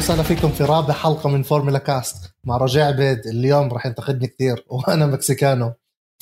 [0.00, 3.26] وسهلا فيكم في رابع حلقة من فورمولا كاست مع رجاء عبيد.
[3.26, 5.72] اليوم راح ينتقدني كثير وأنا مكسيكانو.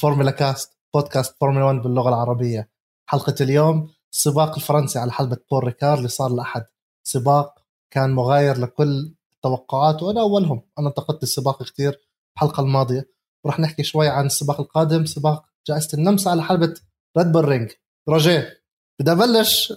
[0.00, 2.70] فورمولا كاست بودكاست فورمولا 1 باللغة العربية.
[3.06, 6.64] حلقة اليوم السباق الفرنسي على حلبة بول ريكار اللي صار الأحد
[7.04, 7.54] سباق
[7.90, 10.62] كان مغاير لكل التوقعات وأنا أولهم.
[10.78, 12.00] أنا انتقدت السباق كثير
[12.36, 13.10] الحلقة الماضية.
[13.44, 15.04] وراح نحكي شوي عن السباق القادم.
[15.04, 16.74] سباق جائزة النمسا على حلبة
[17.18, 17.70] ريد بول رينج
[18.08, 18.62] روجيه
[19.00, 19.72] بدي أبلش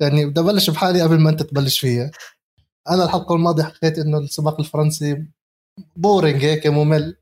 [0.00, 2.10] يعني بدي أبلش بحالي قبل ما أنت تبلش فيها.
[2.90, 5.26] أنا الحلقة الماضية حكيت إنه السباق الفرنسي
[5.96, 7.16] boring هيك ممل.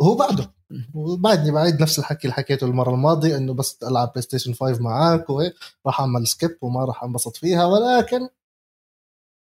[0.00, 0.54] وهو بعده.
[0.94, 5.30] وبعدني بعيد نفس الحكي اللي حكيته المرة الماضية إنه بس ألعب بلاي ستيشن 5 معك
[5.30, 5.54] وهيك.
[5.86, 7.66] راح أعمل skip وما راح أنبسط فيها.
[7.66, 8.28] ولكن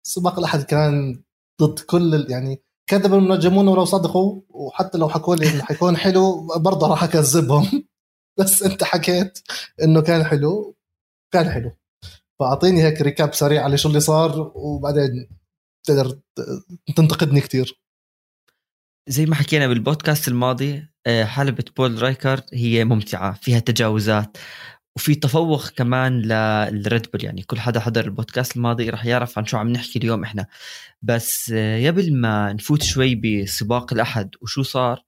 [0.07, 1.23] سباق الأحد كان
[1.63, 4.41] ضد كل يعني كذب المنجمون ولو صدقوا.
[4.51, 7.85] وحتى لو حكوا لي إنه حيكون حلو برضه راح أكذبهم.
[8.39, 9.39] بس أنت حكيت
[9.83, 10.77] إنه كان حلو.
[11.33, 11.73] كان حلو.
[12.41, 15.29] فأعطيني هيك recap سريع على شو اللي صار وبعدين
[15.87, 16.19] تقدر
[16.97, 17.81] تنتقدني كثير
[19.09, 24.37] زي ما حكينا بالبودكاست الماضي آه، حلبة بول ريكارد هي ممتعة فيها تجاوزات
[24.97, 27.25] وفي تفوق كمان للريد بول.
[27.25, 30.47] يعني كل حدا حضر البودكاست الماضي راح يعرف عن شو عم نحكي اليوم إحنا.
[31.03, 35.05] بس آه، قبل ما نفوت شوي بسباق الأحد وشو صار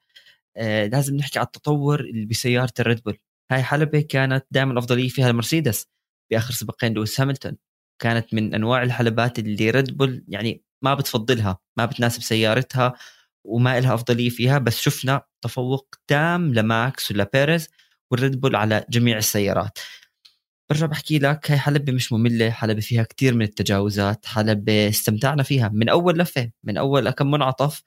[0.56, 3.18] آه، لازم نحكي على التطور اللي بسيارة الريد بول.
[3.50, 5.86] هاي حلبة كانت دائما الأفضلية فيها المرسيدس
[6.32, 7.56] بآخر سباقين لويس هاملتون.
[8.02, 12.92] كانت من أنواع الحلبات اللي ريد بول يعني ما بتفضلها ما بتناسب سيارتها
[13.44, 17.68] وما لها أفضلية فيها بس شفنا تفوق تام لماكس ولبيريز
[18.10, 19.78] والريد بول على جميع السيارات.
[20.70, 25.68] برجع بحكي لك هاي حلبة مش مملة حلبة فيها كتير من التجاوزات حلبة استمتعنا فيها
[25.68, 27.82] من أول لفة من أول كم منعطف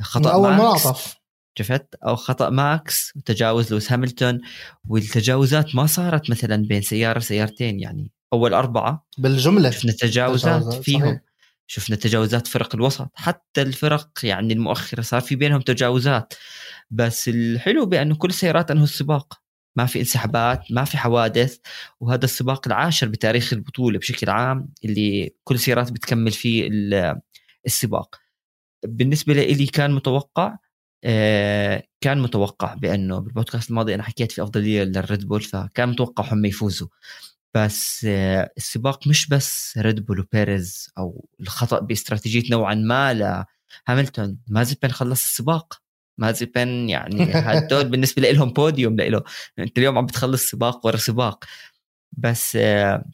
[0.00, 0.86] خطأ من أول ماكس.
[0.86, 1.19] منعطف.
[1.58, 4.40] شفت أو خطأ ماكس وتجاوز لويس هاملتون
[4.88, 8.10] والتجاوزات ما صارت مثلا بين سيارة سيارتين يعني.
[8.32, 9.70] أول أربعة بالجملة.
[9.70, 11.00] شفنا تجاوزات, تجاوزات فيهم.
[11.00, 11.20] صحيح.
[11.66, 13.08] شفنا تجاوزات فرق الوسط.
[13.14, 16.34] حتى الفرق يعني المؤخرة صار في بينهم تجاوزات.
[16.90, 19.40] بس الحلو بأنه كل السيارات أنهوا السباق.
[19.76, 21.58] ما في انسحابات ما في حوادث.
[22.00, 26.70] وهذا السباق العاشر بتاريخ البطولة بشكل عام اللي كل السيارات بتكمل فيه
[27.66, 28.16] السباق.
[28.86, 30.56] بالنسبة لي كان متوقع
[32.00, 36.88] كان متوقع بأنه بالبودكاست الماضي أنا حكيت في أفضلية للريد بول فكان متوقع هم يفوزوا.
[37.54, 43.14] بس آه، السباق مش بس ريد بول وبيريز أو الخطأ باستراتيجية نوعا ما
[43.88, 45.80] لهاملتون مازيبن خلص السباق.
[46.18, 49.22] مازيبن يعني هدول بالنسبة لهم بوديوم له.
[49.58, 51.44] أنت اليوم عم بتخلص سباق ورا سباق.
[52.12, 53.04] بس آه،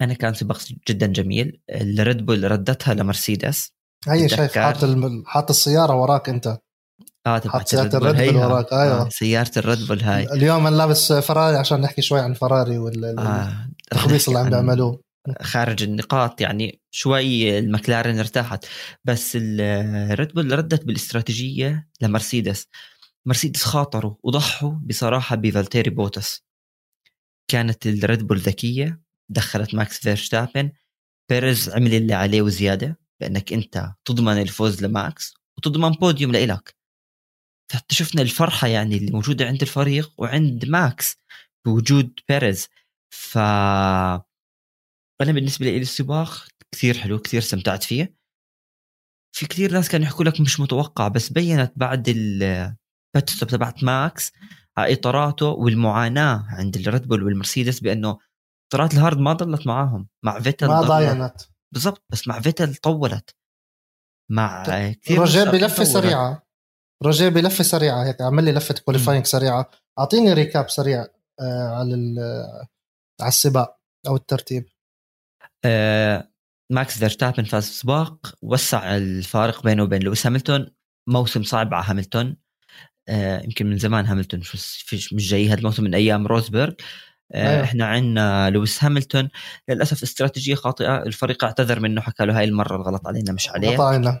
[0.00, 1.60] أنا كان سباق جدا جميل.
[1.70, 3.72] الريد بول ردتها لمرسيدس.
[4.08, 4.84] هي شايف حاط
[5.26, 6.58] حاط السيارة وراك أنت.
[7.26, 8.72] آه تبعت سياره الريد بول وراك.
[8.72, 9.06] أيوه.
[9.06, 10.32] آه سيارة الريد بول هاي.
[10.32, 15.06] اليوم أنا لابس فراري عشان نحكي شوي عن فراري والتخبيص آه اللي عم بيعملوه
[15.42, 18.64] خارج النقاط يعني شوي المكلارن ارتاحت.
[19.04, 22.66] بس الريد بول ردت بالاستراتيجية لمرسيدس.
[23.26, 26.46] مرسيدس خاطروا وضحوا بصراحة بفالتيري بوتس.
[27.50, 30.70] كانت الريد بول ذكية دخلت ماكس فيرشتابن.
[31.30, 36.76] بيريز عمل اللي عليه وزيادة بأنك أنت تضمن الفوز لماكس وتضمن بوديوم لإلك.
[37.72, 41.16] فحتى شفنا الفرحة يعني اللي موجودة عند الفريق وعند ماكس
[41.66, 42.68] بوجود بيريز.
[43.14, 43.38] ف
[45.22, 48.16] أنا بالنسبة لي السباق كثير حلو كثير استمتعت فيه.
[49.36, 53.84] في كثير ناس كانوا يحكوا لك مش متوقع بس بينت بعد ال pit stop تبعت
[53.84, 54.32] ماكس
[54.78, 58.18] على اطاراته والمعاناة عند الريد بول والمرسيدس بأنه
[58.68, 61.40] اطارات ال hard ما ضلت معاهم مع فيتل ما ضاينت.
[61.74, 63.36] بالضبط بس مع فيتل طولت.
[64.30, 64.62] مع
[65.02, 66.45] كثير رجاء بلفه سريعة.
[67.04, 69.70] رجاء بلفة سريعة هيك عمل لي لفة qualifying سريعة.
[69.98, 71.06] أعطيني recap سريع
[71.40, 71.94] آه على
[73.20, 74.64] على السباق أو الترتيب.
[75.64, 76.30] آه
[76.72, 80.70] ماكس فيرستابن فاز سباق وسع الفارق بينه وبين لويس هاملتون.
[81.08, 82.36] موسم صعب على هاملتون.
[83.08, 86.72] آه يمكن من زمان هاملتون مش مش جاي هذا الموسم من أيام روزبرغ.
[87.32, 87.64] آه أيوه.
[87.64, 89.28] إحنا عندنا لويس هاملتون.
[89.68, 91.02] للأسف استراتيجية خاطئة.
[91.02, 93.82] الفريق اعتذر منه حكى له هاي المرة الغلط علينا مش عليه.
[93.82, 94.20] علينا.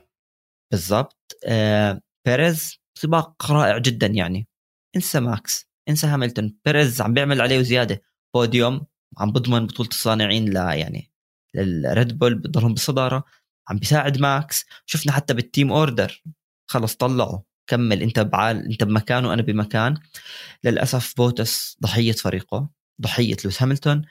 [0.72, 1.36] بالضبط.
[1.46, 4.48] آه بيريز سباق رائع جدا يعني.
[4.96, 6.56] انسى ماكس انسى هاملتون.
[6.64, 8.02] بيريز عم بيعمل عليه وزيادة.
[8.34, 8.86] بوديوم
[9.18, 11.12] عم بضمن بطولة الصانعين لا يعني
[11.54, 13.24] للريد بول بضلهم بالصدارة.
[13.68, 14.64] عم بيساعد ماكس.
[14.86, 16.22] شفنا حتى بال team order.
[16.66, 18.02] خلص طلعوا كمل.
[18.02, 19.96] انت بعال انت بمكان وأنا بمكان.
[20.64, 22.70] للأسف بوتس ضحية فريقه.
[23.02, 24.02] ضحية لويس هاملتون.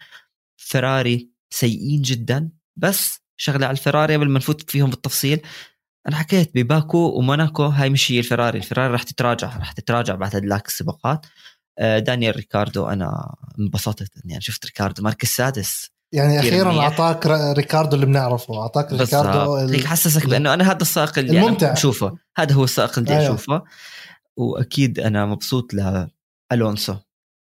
[0.58, 2.50] فراري سيئين جدا.
[2.76, 5.42] بس شغلة على الفراري قبل ما نفوت فيهم بالتفصيل.
[6.08, 10.68] أنا حكيت بباكو وموناكو هاي مش هي الفراري الفراري راح تتراجع راح تتراجع بعد هذلاك
[10.68, 11.26] السباقات.
[11.80, 15.92] آه، دانيال ريكاردو أنا انبسطت إني يعني شفت ريكاردو مركز سادس.
[16.14, 21.40] يعني أخيرا أعطاك ريكاردو اللي بنعرفه أعطاك ريكاردو هيك حسسك بأنه أنا هذا السائق اللي
[21.40, 21.74] الممتع.
[21.74, 23.26] اشوفه هذا هو السائق اللي أيوه.
[23.26, 23.64] أشوفه.
[24.38, 26.96] وأكيد أنا مبسوط لالونسو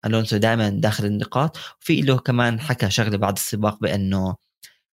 [0.06, 0.36] ألونسو.
[0.36, 1.56] دائما داخل النقاط.
[1.80, 4.34] وفي له كمان حكى شغلة بعد السباق بأنه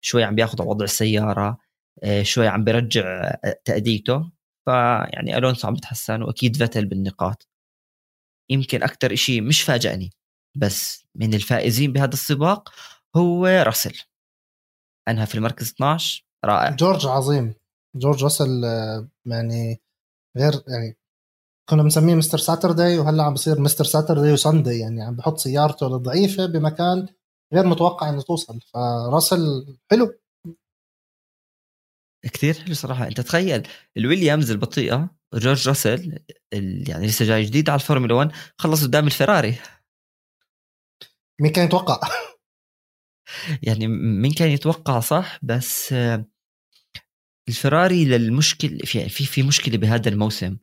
[0.01, 1.57] شوي عم بياخذ وضع السياره
[2.22, 3.04] شوي عم بيرجع
[3.46, 4.31] آه، تأديته.
[4.66, 7.48] فيعني ألونسو عم بتحسن وأكيد فيتل بالنقاط.
[8.51, 10.10] يمكن أكثر شيء مش فاجأني
[10.57, 12.69] بس من الفائزين بهذا السباق
[13.16, 14.00] هو راسل.
[15.10, 16.69] أنهى في المركز 12 رائع.
[16.69, 17.54] جورج عظيم.
[17.96, 19.81] جورج راسل آه، يعني
[20.38, 20.98] غير يعني
[21.69, 26.46] كنا مسميه مستر ساتردي وهلأ عم بصير مستر ساتردي وساندي يعني عم بحط سيارته الضعيفه
[26.46, 27.07] بمكان
[27.54, 28.60] غير متوقع إنه توصل.
[28.74, 30.19] فراسل حلو.
[32.24, 33.07] كثير حلو صراحة.
[33.07, 33.68] أنت تخيل
[33.98, 36.19] الويليامز البطيئة جورج راسل
[36.88, 39.56] يعني لسه جاي جديد على الفورمولا 1 خلص قدام الفراري
[41.42, 42.00] مين كان يتوقع؟
[43.63, 45.95] يعني مين كان يتوقع صح؟ بس
[47.50, 50.57] الفراري للمشكل في في في مشكلة بهذا الموسم.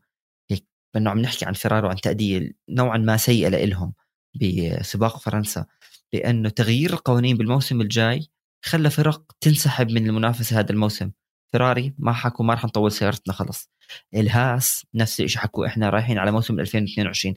[0.50, 3.94] هيك بانه عم نحكي عن فراري وعن تأدية نوعا ما سيئة لإلهم
[4.35, 5.67] بسباق فرنسا
[6.12, 8.29] لأنه تغيير القوانين بالموسم الجاي
[8.64, 11.11] خلى فرق تنسحب من المنافسة هذا الموسم.
[11.56, 13.70] فراري ما حكوا ما رح نطول سيارتنا خلص.
[14.14, 17.35] الهاس نفس الشيء حكوا إحنا رايحين على موسم 2022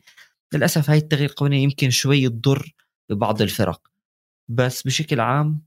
[0.54, 2.74] للأسف هاي التغيير القوانين يمكن شوي تضر
[3.10, 3.82] ببعض الفرق.
[4.50, 5.62] بس بشكل عام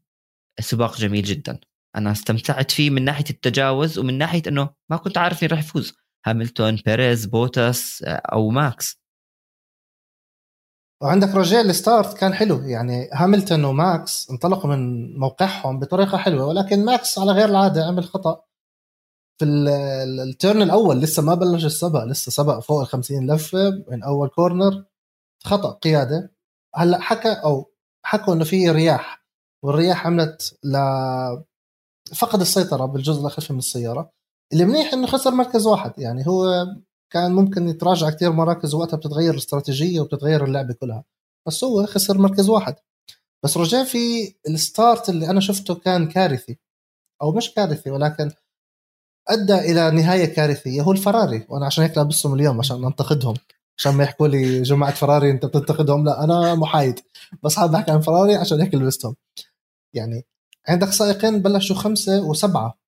[0.61, 1.61] سباق جميل جدا.
[1.97, 5.95] أنا استمتعت فيه من ناحية التجاوز ومن ناحية إنه ما كنت عارف مين راح يفوز.
[6.27, 9.02] هاملتون بيريز بوتاس أو ماكس.
[11.03, 12.61] وعندك رجاء ال start كان حلو.
[12.63, 18.45] يعني هاملتون وماكس انطلقوا من موقعهم بطريقة حلوة ولكن ماكس على غير العادة عمل خطأ.
[19.39, 24.03] في ال turn الأول لسه ما بلش السبق لسه سبق فوق ال 50 لفه من
[24.03, 24.85] أول corner.
[25.45, 26.33] خطأ قيادة.
[26.75, 27.73] هلأ حكى أو
[28.05, 29.25] حكوا إنه في رياح
[29.65, 30.77] والرياح عملت ل
[32.17, 34.11] فقد السيطرة بالجزء الخلفي من السيارة.
[34.53, 36.67] اللي منيح إنه خسر مركز واحد يعني هو
[37.13, 41.05] كان ممكن يتراجع كثير مراكز وقتها بتتغير الاستراتيجية وبتتغير اللعبة كلها.
[41.47, 42.75] بس هو خسر مركز واحد.
[43.45, 46.59] بس رجع في ال start اللي أنا شفته كان كارثي.
[47.23, 48.31] أو مش كارثي ولكن
[49.29, 50.83] أدى إلى نهاية كارثية.
[50.83, 51.47] هو الفراري.
[51.49, 53.35] وأنا عشان هيك لابسهم اليوم عشان أنتقدهم.
[53.79, 56.05] عشان ما يحكوا لي جماعة فراري أنت بتنتقدهم.
[56.05, 57.01] لا أنا محايد.
[57.45, 59.17] بس حابب احكي عن فراري عشان هيك لبستهم.
[59.95, 60.27] يعني
[60.69, 62.79] عندك سائقين بلشوا خمسة وسبعة.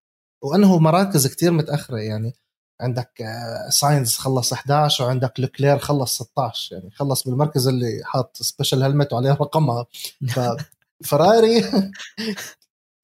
[0.42, 2.32] وأنهوا مراكز كتير متأخرة يعني.
[2.80, 8.82] عندك آه، ساينز خلص 11 وعندك لوكلير خلص 16 يعني خلص بالمركز اللي حاط special
[8.82, 9.86] helmet وعليه رقمها.
[11.00, 11.64] ففراري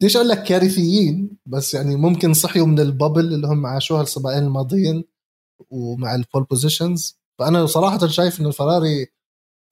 [0.00, 4.42] بديش أقول لك كارثيين؟ بس يعني ممكن صحيوا من ال bubble اللي هم عاشوها السباقين
[4.44, 5.04] الماضيين
[5.70, 9.06] ومع ال pole positions فأنا صراحة شايف انه الفراري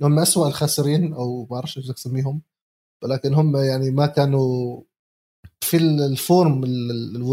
[0.02, 2.42] هم اسوء الخاسرين أو ما بعرفش إيش بدك تسميهم.
[3.02, 4.82] ولكن هم يعني ما كانوا
[5.60, 6.64] في ال form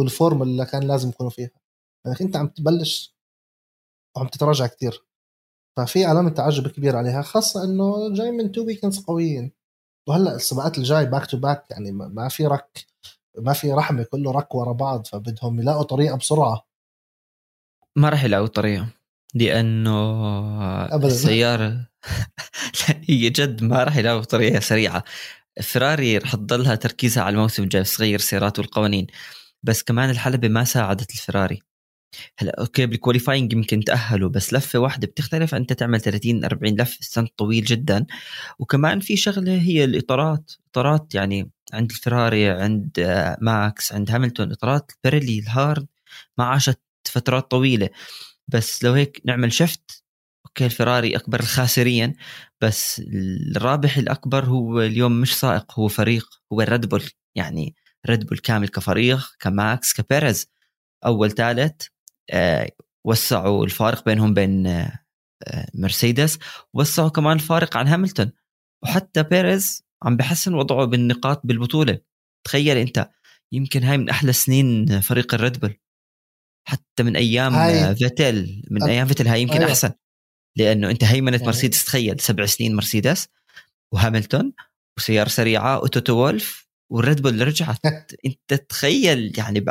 [0.02, 1.50] ال form اللي كان لازم يكونوا فيها.
[2.06, 3.16] يعني أنت عم تبلش
[4.18, 5.06] وعم تتراجع كثير
[5.78, 9.52] ففي علامة تعجب كبير عليها خاصة إنه جاي من تو ويكندز قويين.
[10.08, 12.86] وهلأ السباقات الجاي back to back يعني ما في رك
[13.38, 16.68] ما في رحمة كله رك ورا بعض فبدهم يلاقوا طريقة بسرعة.
[17.96, 18.88] ما راح يلاقوا طريقة.
[19.34, 19.92] لأنه
[20.86, 21.08] أبداً.
[21.08, 21.88] السيارة
[23.10, 25.04] هي جد ما راح يلاقوا طريقة سريعة.
[25.64, 29.08] فراري رح تضلها تركيزها على الموسم الجاي تغير السيارات والقوانين.
[29.64, 31.62] بس كمان الحلبة ما ساعدت الفراري.
[32.38, 37.00] هلا okay بال qualifying يمكن تأهلوا بس لفة واحدة بتختلف أنت تعمل 30 40 لفه
[37.02, 38.06] stint طويل جدا.
[38.60, 42.92] وكمان في شغلة هي الإطارات إطارات يعني عند الفراري عند
[43.42, 45.88] ماكس عند هاملتون إطارات بيريلي ال hard
[46.38, 47.90] ما عاشت فترات طويلة.
[48.48, 50.04] بس لو هيك نعمل شفت
[50.46, 52.14] okay الفراري أكبر الخاسرين
[52.62, 53.02] بس
[53.56, 57.04] الرابح الأكبر هو اليوم مش سائق هو فريق هو الريد بول
[57.36, 57.76] يعني
[58.08, 60.48] ريد بول كامل كفريق كماكس كبيريز
[61.06, 61.95] أول ثالث آه
[63.06, 65.00] وسعوا الفارق بينهم بين آه
[65.74, 66.40] مرسيدس
[66.74, 68.32] وسعوا كمان الفارق عن هاملتون
[68.84, 72.00] وحتى بيريز عم بحسن وضعه بالنقاط بالبطولة
[72.46, 73.10] تخيل أنت
[73.52, 75.78] يمكن هاي من أحلى سنين فريق الريد بول
[76.68, 77.96] حتى من أيام هاي.
[77.96, 78.88] فيتل من أ...
[78.88, 79.70] أيام فيتل هاي يمكن أيوة.
[79.70, 79.92] أحسن
[80.58, 81.48] لأنه أنت هيمنة يعني.
[81.48, 83.28] مرسيدس تخيل سبع سنين مرسيدس
[83.94, 84.54] وهاملتون
[84.98, 87.80] وسيارة سريعة وتوتو وولف والريد بول رجعت.
[88.26, 89.66] انت تخيل يعني.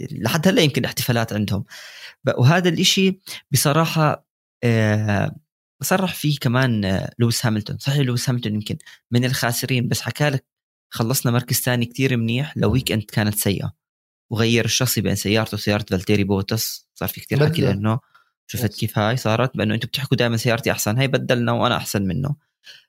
[0.00, 1.64] لحد هلا يمكن احتفالات عندهم.
[2.38, 4.26] وهذا الإشي بصراحة
[4.64, 5.36] آه
[5.82, 7.78] صرح فيه كمان آه، لويس هاملتون.
[7.78, 8.78] صحيح لويس هاملتون يمكن
[9.10, 10.44] من الخاسرين بس حكى لك
[10.90, 13.72] خلصنا مركز ثاني كتير منيح ال weekend كانت سيئة.
[14.30, 16.88] وغير الشخصي بين سيارته وسيارة فالتيري بوتس.
[16.94, 18.00] صار في كثير حكي لأنه
[18.46, 22.36] شفت كيف هاي صارت بأنه أنتم بتحكوا دائما سيارتي أحسن هاي بدلنا وأنا أحسن منه.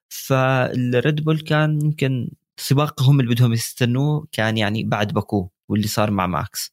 [0.10, 6.12] فالريد بول كان يمكن السباق هم اللي بدهم يستنوه كان يعني بعد باكو واللي صار
[6.12, 6.72] مع ماكس.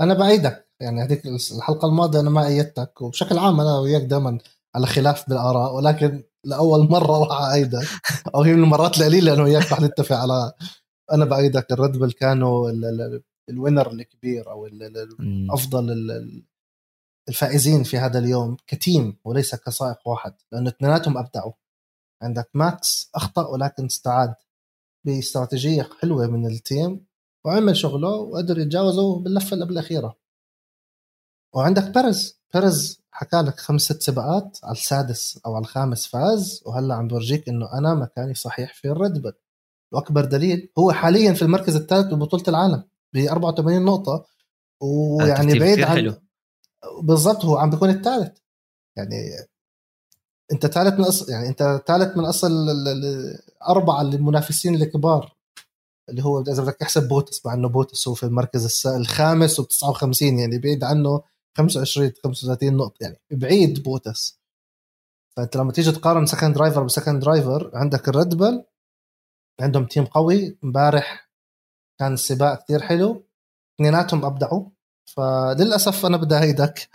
[0.00, 1.22] أنا بأيدك يعني هذيك
[1.56, 4.38] الحلقة الماضية أنا ما أيدتك وبشكل عام أنا وياك دائما
[4.74, 7.88] على خلاف بالآراء ولكن لأول مرة راح أأيدك
[8.34, 10.52] أو هي من المرات القليلة أنا وياك رح نتفق على
[11.12, 12.70] أنا بايدك الريد بل كانوا
[13.50, 14.68] ال winner الكبير أو
[15.50, 15.90] أفضل
[17.28, 21.52] الفائزين في هذا اليوم ك team وليس كسائق واحد لأنه اثنيناتهم أبدعوا.
[22.22, 24.34] عندك ماكس أخطأ ولكن استعاد.
[25.04, 27.06] باستراتيجية حلوة من ال team
[27.44, 30.16] وعمل شغله وقدر يتجاوزه باللفة اللي بالأخيرة.
[31.54, 36.94] وعندك بيرز بيرز حكى لك خمس ست سباقات على السادس أو على الخامس فاز وهلأ
[36.94, 39.32] عم بورجيك إنه أنا مكاني صحيح في الريد بل
[39.92, 44.24] وأكبر دليل هو حاليا في المركز الثالث ببطولة العالم ب 84 نقطة
[44.80, 46.16] ويعني بعيد عن
[47.02, 48.38] بالضبط هو عم بيكون الثالث.
[48.96, 49.16] يعني
[50.52, 52.66] انت ثالث من اصل يعني انت ثالث من أصل
[53.68, 55.36] أربعة المنافسين الكبار
[56.08, 60.38] اللي هو إذا بدك تحسب بوتس مع إنه بوتس هو في المركز الخامس و 59
[60.38, 61.22] يعني بعيد عنه
[61.56, 64.40] 25 35 نقطة يعني بعيد بوتس.
[65.36, 68.64] فأنت لما تيجي تقارن second driver ب second driver عندك الريد بل
[69.60, 71.30] عندهم team قوي امبارح
[72.00, 73.24] كان السباق كثير حلو
[73.76, 74.64] اثنيناتهم أبدعوا.
[75.04, 76.88] فللأسف أنا بدي أأيدك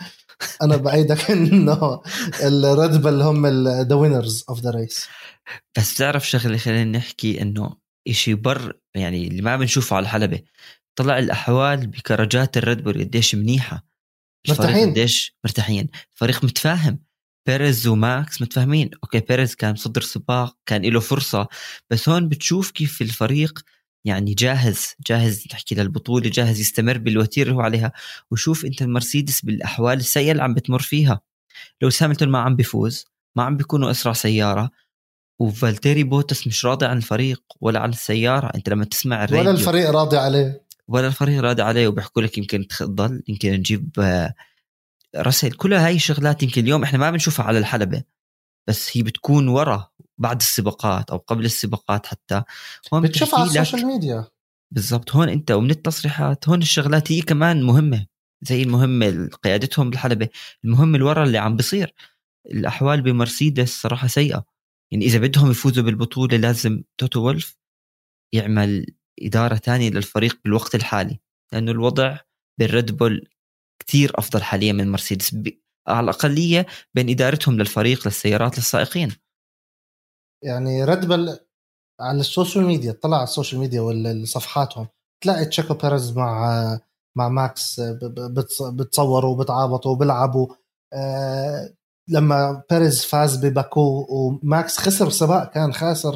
[0.62, 2.00] أنا بأيدك إنه
[2.42, 5.08] الريد بل هم the winners of the race
[5.76, 7.76] بس بتعرف شغلة خلينا نحكي إنه
[8.08, 10.40] إشي بر يعني اللي ما بنشوفه على الحلبة
[10.98, 13.84] طلع الأحوال بكراجات الريد بول قديش منيحة.
[14.48, 14.90] مرتاحين.
[14.90, 15.88] قديش مرتاحين.
[16.14, 16.98] فريق متفاهم.
[17.46, 18.90] بيريز وماكس متفاهمين.
[19.04, 21.48] okay بيريز كان صدر سباق كان له فرصة.
[21.90, 23.58] بس هون بتشوف كيف الفريق
[24.08, 27.92] يعني جاهز جاهز نحكي للبطولة جاهز يستمر بالوتيرة اللي هو عليها.
[28.30, 31.20] وشوف أنت المرسيدس بالأحوال السيئة اللي عم بتمر فيها.
[31.82, 34.70] لو هاملتون ما عم بيفوز ما عم بيكونوا أسرع سيارة.
[35.38, 38.46] وفالتيري بوتس مش راضي عن الفريق ولا عن السيارة.
[38.54, 40.62] أنت لما تسمع الراديو ولا الفريق راضي عليه.
[40.88, 41.88] ولا الفريق راضي عليه.
[41.88, 44.34] وبيحكوا لك يمكن تضل يمكن نجيب آه،
[45.16, 48.02] رسائل كل هاي الشغلات يمكن اليوم إحنا ما بنشوفها على الحلبة.
[48.66, 49.90] بس هي بتكون ورا.
[50.18, 52.42] بعد السباقات أو قبل السباقات حتى.
[52.94, 54.26] هون بتشوفها على ال social media.
[54.70, 55.16] بالضبط.
[55.16, 58.06] هون أنت ومن التصريحات هون الشغلات هي كمان مهمة
[58.42, 60.28] زي المهمة قيادتهم بالحلبة.
[60.64, 61.94] المهم اللي ورا اللي عم بيصير
[62.46, 64.44] الأحوال بمرسيدس صراحة سيئة.
[64.92, 67.56] يعني إذا بدهم يفوزوا بالبطولة لازم توتو وولف
[68.34, 68.86] يعمل
[69.22, 71.18] إدارة ثانية للفريق بالوقت الحالي
[71.52, 72.18] لأنه الوضع
[72.58, 73.28] بالريد بول
[73.86, 75.36] كثير أفضل حاليا من مرسيدس.
[75.88, 79.12] على الأقلية بين إدارتهم للفريق للسيارات للسائقين.
[80.44, 81.38] يعني ريد بول
[82.00, 84.86] على ال social media طلع على ال social media ولا صفحاتهم
[85.24, 86.78] تلاقي تشيكو بيريز مع
[87.16, 87.80] مع ماكس
[88.72, 90.46] بتصوروا وبتعابطوا وبيلعبوا
[90.92, 91.74] آه،
[92.08, 96.14] لما بيريز فاز بباكو وماكس خسر سباق كان خاسر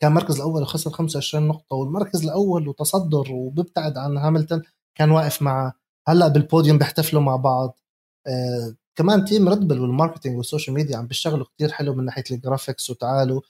[0.00, 4.62] كان مركز الأول وخسر 25 نقطة والمركز الأول وتصدر وبيبتعد عن هاملتون
[4.98, 5.72] كان واقف معه
[6.08, 7.78] هلأ بالبوديوم بيحتفلوا مع بعض.
[8.26, 12.24] آه كمان team ردبل وال marketing وال social media عم بيشتغلوا كتير حلو من ناحية
[12.30, 13.40] ال graphics وتعالوا.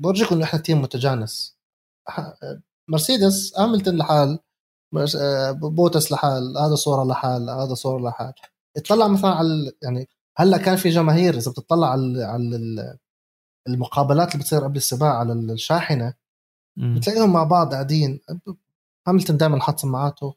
[0.00, 1.56] بورجيكم إنه إحنا team متجانس.
[2.88, 4.38] مرسيدس هاملتون لحال
[5.20, 8.32] آه، بوتس لحال هذا صورة لحال هذا صورة لحال.
[8.76, 12.98] اطلع مثلا على يعني هلأ كان في جماهير إذا بتطلع على على
[13.68, 16.14] المقابلات اللي بتصير قبل السباق على الشاحنة
[16.76, 18.20] بتلاقيهم مع بعض قاعدين.
[19.08, 20.34] هاملتون دائما حاط سماعاته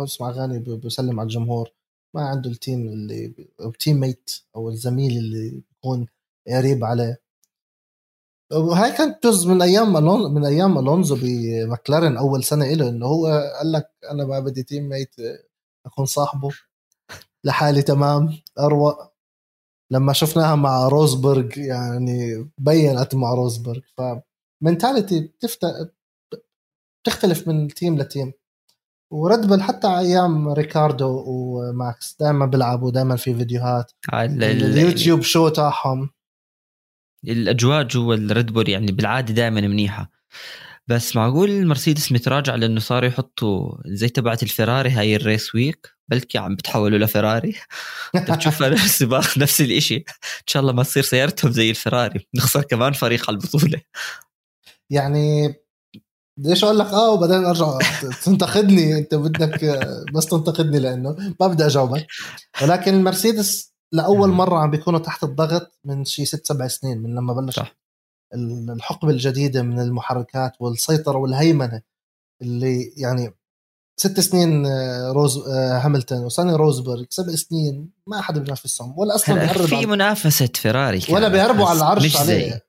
[0.00, 1.70] بسمع اغاني بسلم على الجمهور.
[2.14, 6.06] ما عنده ال team اللي ال teammate أو الزميل اللي بيكون
[6.48, 7.23] قريب عليه.
[8.52, 9.92] وهي كانت جزء من أيام
[10.34, 13.26] من أيام الونزو بمكلارن أول سنة له إنه هو
[13.58, 15.14] قال لك أنا ما بدي teammate
[15.86, 16.48] أكون صاحبه.
[17.44, 19.14] لحالي تمام أروق.
[19.90, 23.80] لما شفناها مع روزبرغ يعني بينت مع روزبرغ.
[23.96, 25.60] ف mentality بتفت...
[27.02, 28.32] بتختلف من team ل team
[29.12, 33.92] وردبل حتى أيام ريكاردو وماكس دائما بيلعبوا دائما في فيديوهات.
[34.12, 36.10] ال YouTube show تاعهم.
[37.28, 40.10] الاجواء جوا الريد بول يعني بالعادة دائما منيحة.
[40.86, 45.94] بس معقول المرسيدس متراجع لأنه صاروا يحطوا زي تبعت الفراري هاي ال race week.
[46.08, 47.54] بلكي عم بتحولوا لفراري
[48.28, 49.96] بتشوف السباق نفس الإشي.
[49.96, 53.80] إن شاء الله ما تصير سيارتهم زي الفراري نخسر كمان فريق على البطولة.
[54.90, 55.54] يعني
[56.38, 57.78] ليش أقول لك آه وبعدين أرجع؟
[58.24, 58.98] تنتقدني.
[58.98, 59.78] أنت بدك
[60.14, 62.06] بس تنتقدني لأنه ما بدي أجاوبك.
[62.62, 67.32] ولكن المرسيدس لأول مرة عم بيكونوا تحت الضغط من شي ست سبع سنين من لما
[67.32, 67.76] بلش صح.
[68.34, 71.82] الحقبة الجديدة من المحركات والسيطرة والهيمنة
[72.42, 73.34] اللي يعني
[74.00, 79.34] ست سنين آه، روز آه، هاملتون وسنه روزبرغ سبع سنين ما حدا بينافسهم ولا أصلا
[79.34, 82.66] بيقرب في منافسة فيراري ولا بيقربوا على العرش عليه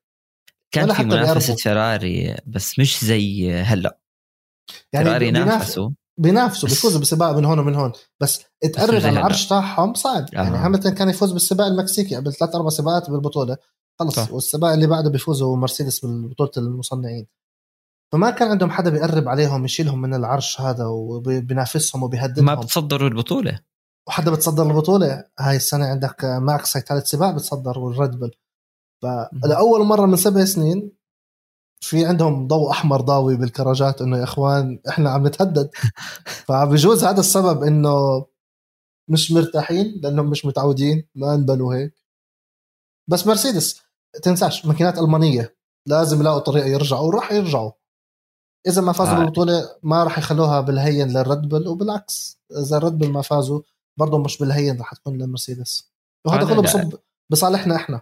[0.71, 3.99] كان في منافسة فيراري بس مش زي هلأ.
[4.93, 5.89] يعني فيراري نافسوا.
[6.17, 7.91] بينافسوا بيفوزوا بسباق من هون ومن هون.
[8.19, 8.43] بس
[8.73, 10.25] تقرب على العرش تاعهم صعب.
[10.33, 10.51] يعني آه.
[10.51, 13.57] يعني هاملتون كان يفوز بالسباق المكسيكي قبل ثلاث أربع سباقات بالبطولة.
[13.99, 14.15] خلص.
[14.15, 14.33] صح.
[14.33, 17.27] والسباق اللي بعده بيفوزوا مرسيدس بالبطوله المصنعين.
[18.11, 22.45] فما كان عندهم حدا بيقرب عليهم يشيلهم من العرش هذا وبينافسهم وبيهددهم.
[22.45, 23.59] ما بتصدروا البطولة.
[24.07, 28.31] وحدا بتصدر البطولة؟ هاي السنة عندك ماكس هاي ثالث سباق بتصدر وال Red Bull
[29.43, 30.91] فلاول مرة من سبع سنين
[31.89, 35.69] في عندهم ضوء أحمر ضاوي بالكراجات إنه يا إخوان إحنا عم نتهدد.
[36.47, 38.25] فبجوز هذا السبب إنه
[39.09, 41.07] مش مرتاحين لأنهم مش متعودين.
[41.15, 41.93] ما انبنوا هيك.
[43.07, 43.81] بس مرسيدس
[44.23, 45.55] تنساش ماكينات ألمانية.
[45.87, 47.71] لازم يلاقوا طريقة يرجعوا وراح يرجعوا.
[48.67, 49.17] إذا ما فازوا آه.
[49.17, 53.61] بالبطولة ما راح يخلوها بالهين لل Red Bull وبالعكس إذا ال Red Bull ما فازوا
[53.97, 55.91] برضه مش بالهين راح تكون للمرسيدس
[56.25, 56.93] وهذا كله بصب
[57.29, 58.01] بصالحنا إحنا.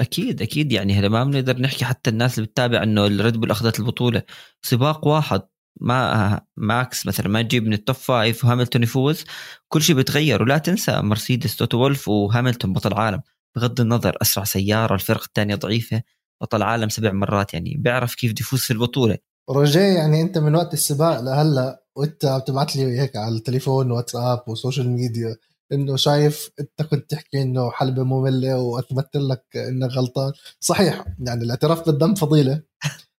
[0.00, 0.72] أكيد أكيد.
[0.72, 4.22] يعني هذا ما بنقدر نحكي حتى الناس اللي بتتابع إنه ال Red Bull أخذت البطولة.
[4.62, 5.42] سباق واحد
[5.80, 9.24] ما ماكس مثلا ما تجيب من ال top five وهاملتون يفوز
[9.68, 10.42] كل شيء بيتغير.
[10.42, 13.20] ولا تنسى مرسيدس توتو وولف وهاملتون بطل عالم.
[13.56, 16.02] بغض النظر أسرع سيارة الفرق الثانية ضعيفة
[16.42, 17.54] بطل عالم سبع مرات.
[17.54, 19.18] يعني بيعرف كيف بده يفوز في البطولة.
[19.50, 24.52] رجاء يعني أنت من وقت السباق لهلأ وأنت بتبعت لي هيك على التليفون واتساب و
[24.52, 25.36] social media.
[25.72, 30.32] إنه شايف أنت كنت تحكي إنه حلبة مملة واثبت لك إنك غلطان.
[30.60, 32.62] صحيح يعني الاعتراف بالذنب فضيلة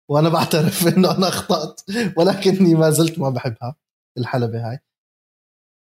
[0.10, 1.82] وأنا بعترف إنه أنا أخطأت
[2.18, 3.76] ولكني ما زلت ما بحبها
[4.18, 4.80] الحلبة هاي.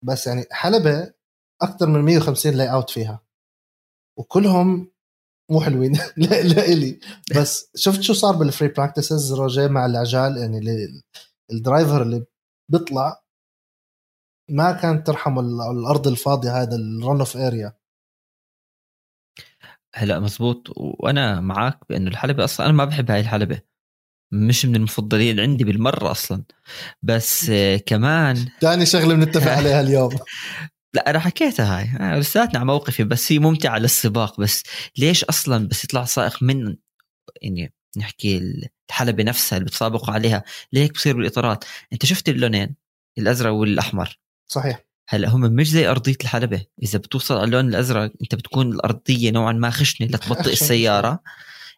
[0.06, 1.14] بس يعني حلبة
[1.62, 3.22] أكثر من 150 layout فيها.
[4.20, 4.92] وكلهم
[5.52, 7.00] مو حلوين لإلي
[7.38, 10.60] بس شفت شو صار بال free practices روجيه مع العجال يعني
[11.52, 12.26] ال driver اللي
[12.72, 13.24] بيطلع
[14.50, 17.74] ما كانت ترحم الأرض الفاضية هذا ال run off area
[19.96, 23.62] هلا مزبوط وأنا معك بانه الحلبة أصلا أنا ما بحب هاي الحلبة.
[24.32, 26.44] مش من المفضلين عندي بالمرة أصلا.
[27.04, 27.52] بس
[27.86, 30.20] كمان ثاني شغلة بنتفق عليها اليوم.
[30.94, 32.20] لا أنا حكيتها هاي.
[32.20, 34.64] لساتني على موقفي بس هي ممتعة للسباق بس
[34.98, 36.76] ليش أصلا بس يطلع سائق من
[37.42, 38.42] يعني نحكي
[38.90, 42.76] الحلبة نفسها اللي بتسابقوا عليها؟ ليه بصير بالإطارات؟ أنت شفت اللونين؟
[43.18, 44.20] الأزرق والأحمر.
[44.48, 44.84] صحيح.
[45.10, 46.66] هلا هم مش زي أرضية الحلبة.
[46.84, 51.20] إذا بتوصل على اللون الأزرق أنت بتكون الأرضية نوعا ما خشنة لتبطئ السيارة.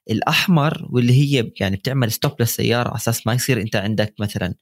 [0.10, 4.54] الأحمر واللي هي يعني بتعمل ستوب للسيارة على أساس ما يصير أنت عندك مثلا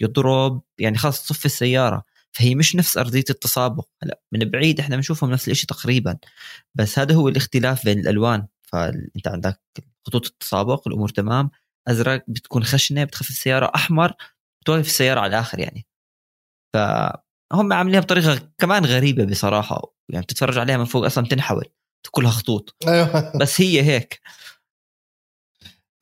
[0.00, 2.04] يضرب يعني خلاص تصفي السيارة.
[2.32, 3.86] فهي مش نفس أرضية التسابق.
[4.02, 6.18] هلا من بعيد إحنا بنشوفهم نفس الشيء تقريبا.
[6.74, 8.46] بس هذا هو الاختلاف بين الألوان.
[8.62, 9.60] فأنت عندك
[10.06, 11.50] خطوط التسابق الأمور تمام.
[11.88, 13.72] أزرق بتكون خشنة بتخفف السيارة.
[13.74, 14.12] أحمر
[14.62, 15.86] بتوقف السيارة على الآخر يعني.
[16.74, 16.76] ف
[17.52, 19.94] هم عاملينها بطريقة كمان غريبة بصراحة.
[20.08, 21.64] يعني تتفرج عليها من فوق أصلا تنحول
[22.10, 22.76] كلها خطوط.
[22.88, 23.38] أيوه.
[23.40, 24.20] بس هي هيك.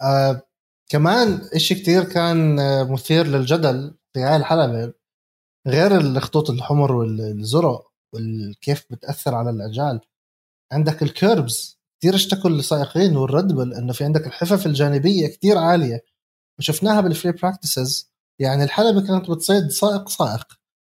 [0.02, 0.42] آه
[0.88, 2.56] كمان إشي كتير كان
[2.92, 4.92] مثير للجدل في هاي الحلبة
[5.68, 10.00] غير الخطوط الحمر والزرق وكيف بتأثر على العجال
[10.72, 15.58] عندك ال kerbs كثير اشتكوا السائقين وال Red Bull إنه في عندك الحفف الجانبية كتير
[15.58, 16.04] عالية.
[16.58, 20.46] وشفناها بال free practices يعني الحلبة كانت بتصيد سائق سائق.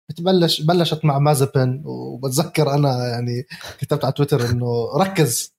[0.09, 3.45] بتبلش بلشت مع مازبن وبتذكر أنا يعني
[3.79, 5.53] كتبت على تويتر إنه ركز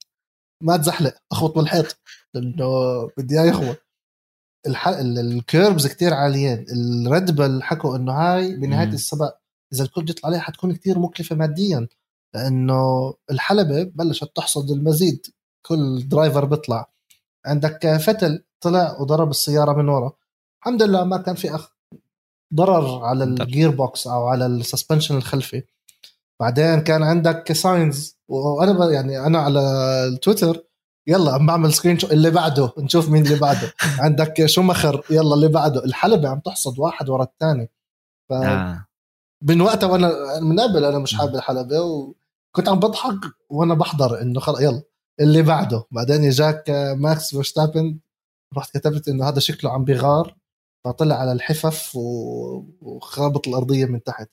[0.63, 2.01] ما تزحلق أخبط بالحيط
[2.35, 2.67] لأنه
[3.19, 3.77] بدي إياه يخبط.
[4.67, 4.89] الح...
[4.89, 6.65] ال kerbs كتير عاليين.
[7.07, 8.89] ال Red Bull حكوا إنه هاي بنهاية.
[8.89, 9.41] السباق
[9.73, 11.89] إذا الكل بيطلع عليها حتكون كتير مكلفة ماديا.
[12.35, 15.27] لأنه الحلبة بلشت تحصد المزيد
[15.67, 16.91] كل driver بيطلع.
[17.47, 20.13] عندك فيتل طلع وضرب السيارة من ورا.
[20.61, 21.73] الحمد لله ما كان في أخ
[22.55, 25.63] ضرر على ال gearbox أو على ال suspension الخلفي.
[26.41, 29.61] بعدين كان عندك ساينز وأنا يعني أنا على
[30.07, 30.65] التويتر
[31.07, 33.73] يلا عم بعمل screen شو اللي بعده نشوف مين اللي بعده.
[34.05, 35.85] عندك شومخر يلا اللي بعده.
[35.85, 37.71] الحلبة عم تحصد واحد ورا الثاني.
[38.29, 38.87] ف آه.
[39.43, 44.41] من وقتها وأنا من قبل أنا مش حابب الحلبة وكنت عم بضحك وأنا بحضر إنه
[44.41, 44.83] خلص يلا
[45.21, 45.85] اللي بعده.
[45.91, 47.99] بعدين إجاك ماكس فيرستابن
[48.57, 50.40] رحت كتبت إنه هذا شكله عم بيغار.
[50.85, 54.31] فطلع على الحفف وخابط الأرضية من تحت.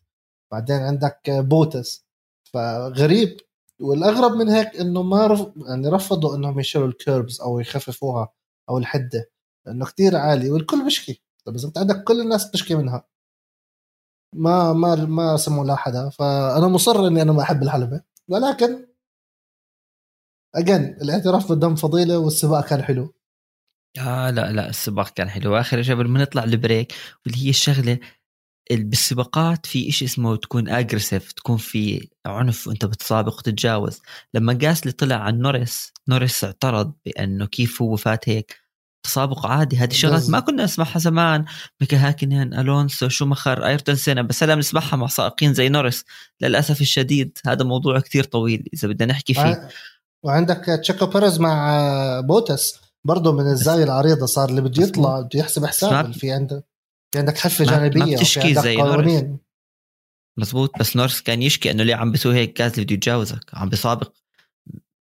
[0.52, 2.06] بعدين عندك بوتس.
[2.54, 3.38] فغريب.
[3.82, 5.48] والأغرب من هيك إنه ما رف...
[5.68, 8.30] يعني رفضوا إنهم يشيلوا ال kerbs أو يخففوها
[8.70, 9.30] أو الحدة
[9.66, 13.08] لأنه كتير عالي والكل بيشكي طب إذا أنت عندك كل الناس بتشكي منها.
[14.36, 16.10] ما ما ما سموا لا حدا.
[16.10, 18.02] فأنا مصر إني أنا ما أحب الحلبة.
[18.30, 18.88] ولكن
[20.56, 23.14] again الاعتراف بالذنب فضيلة والسباق كان حلو.
[24.00, 25.56] آه لا لا السباق كان حلو.
[25.58, 26.94] اخر شيء قبل ما نطلع ال break
[27.26, 28.00] واللي هي الشغلة
[28.72, 34.02] بالسباقات في إشي اسمه تكون aggressive تكون في عنف وأنت بتسابق وتتجاوز.
[34.34, 38.68] لما جاسلي طلع عن نوريس نوريس اعترض بأنه كيف هو فات هيك.
[39.04, 41.46] تسابق عادي هذه شغلات ما كنا نسمعها زمان.
[41.82, 46.06] ميكا هاكنين ألونسو شومخر أيرتون سينا بس هلا بنسمعها مع سائقين زي نورس
[46.42, 49.70] للأسف الشديد هذا موضوع كتير طويل إذا بدنا نحكي فيه.
[50.24, 52.87] وعندك تشيكو بيريز مع بوتس.
[53.06, 56.64] برضه من الزاوية العريضة صار اللي بده يطلع بده يحسب حساب في عندك
[57.12, 59.24] في عندك حفة جانبية ما بتشكي زي نورس.
[60.38, 60.80] مزبوط.
[60.80, 63.46] بس نورس كان يشكي إنه ليه عم بيسوي هيك جاز اللي بده يتجاوزك.
[63.54, 64.14] عم بيسابق.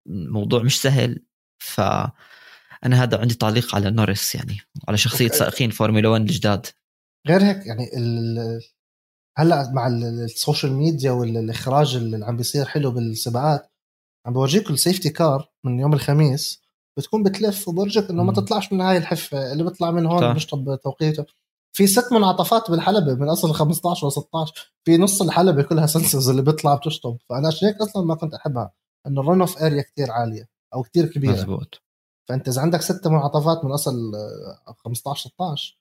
[0.05, 1.25] موضوع مش سهل.
[1.59, 1.81] ف
[2.85, 6.65] أنا هذا عندي تعليق على نورس يعني على شخصية سائقين فورمولا 1 الجداد.
[7.27, 8.61] غير هيك يعني ال...
[9.37, 13.71] هلأ مع ال social media والاخراج اللي عم بيصير حلو بالسباقات
[14.25, 16.64] عم بورجيكم ال safety car من يوم الخميس
[16.97, 21.25] بتكون بتلف وبرجك إنه ما تطلعش من هاي الحفة اللي بيطلع من هون بيشطب توقيته.
[21.73, 26.41] في ست منعطفات بالحلبة من أصل 15 و 16 في نص الحلبة كلها sensors اللي
[26.41, 27.17] بيطلع بتشطب.
[27.29, 28.71] فأنا عشان هيك أصلا ما كنت أحبها
[29.07, 31.31] إنه ال run off area كثير عالية أو كثير كبيرة.
[31.31, 31.81] مزبوط.
[32.29, 34.11] فأنت إذا عندك ست منعطفات من أصل
[34.85, 35.79] 15 16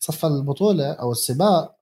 [0.00, 1.78] صفى البطولة أو السباق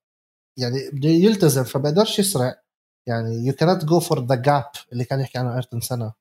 [0.59, 2.63] يعني بده يلتزم فبقدرش يسرع
[3.07, 6.13] يعني يو كانت جو فور ذا جاب اللي كان يحكي عنه إيرتون سينا.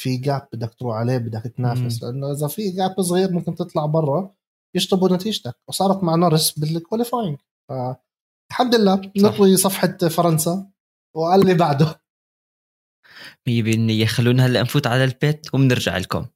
[0.00, 2.02] في gap بدك تروح عليه بدك تنافس.
[2.02, 4.34] لأنه إذا في gap صغير ممكن تطلع برا
[4.76, 5.56] يشطبوا نتيجتك.
[5.68, 7.38] وصارت مع نورس بال qualifying
[8.50, 10.70] الحمد لله نطوي صفحة فرنسا
[11.16, 12.00] وقال لي بعده.
[13.48, 16.26] 100% خلونا هلأ نفوت على البيت وبنرجع لكم.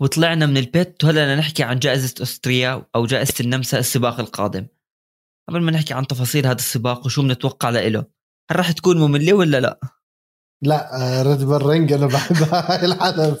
[0.00, 4.66] وطلعنا من البيت وهلا نحكي عن جائزة أستريا أو جائزة النمسا السباق القادم.
[5.48, 8.04] قبل ما نحكي عن تفاصيل هذا السباق وشو بنتوقع له
[8.50, 9.80] هل راح تكون مملة ولا لا؟
[10.62, 13.38] لا ريد بول رينج أنا بحبها هاي الحلبة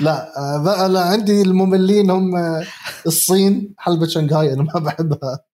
[0.00, 0.32] لا
[0.64, 2.32] بقى أنا عندي المملين هم
[3.06, 5.44] الصين حلبة شنغهاي أنا ما بحبها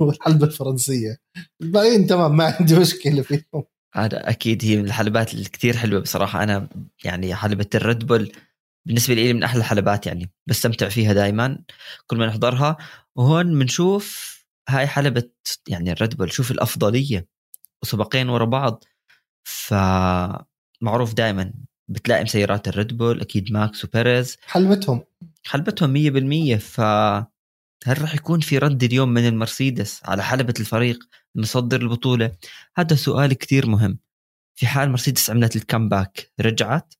[0.00, 1.16] والحلبة الفرنسية.
[1.62, 3.64] الباقيين تمام ما عندي مشكلة فيهم.
[3.94, 6.42] هذا أكيد هي من الحلبات الكتير حلوة بصراحة.
[6.42, 6.68] أنا
[7.04, 8.32] يعني حلبة الريد بول
[8.86, 11.58] بالنسبة لي من أحلى الحلبات يعني بستمتع فيها دائما
[12.06, 12.76] كل ما نحضرها.
[13.16, 14.36] وهون بنشوف
[14.68, 15.30] هاي حلبة
[15.68, 17.28] يعني الريد بول شوف الأفضلية
[17.82, 18.84] وسباقين ورا بعض.
[19.44, 21.52] فمعروف دائما
[21.88, 24.36] بتلاقي مسيرات الريد بول أكيد ماكس وبيريز.
[24.46, 25.04] حلبتهم.
[25.44, 26.56] حلبتهم مية بالمية.
[26.56, 26.80] ف
[27.84, 30.98] هل راح يكون في رد اليوم من المرسيدس على حلبة الفريق
[31.34, 32.32] مصدر البطولة؟
[32.76, 33.98] هذا سؤال كتير مهم.
[34.54, 36.94] في حال مرسيدس عملت ال comeback رجعت؟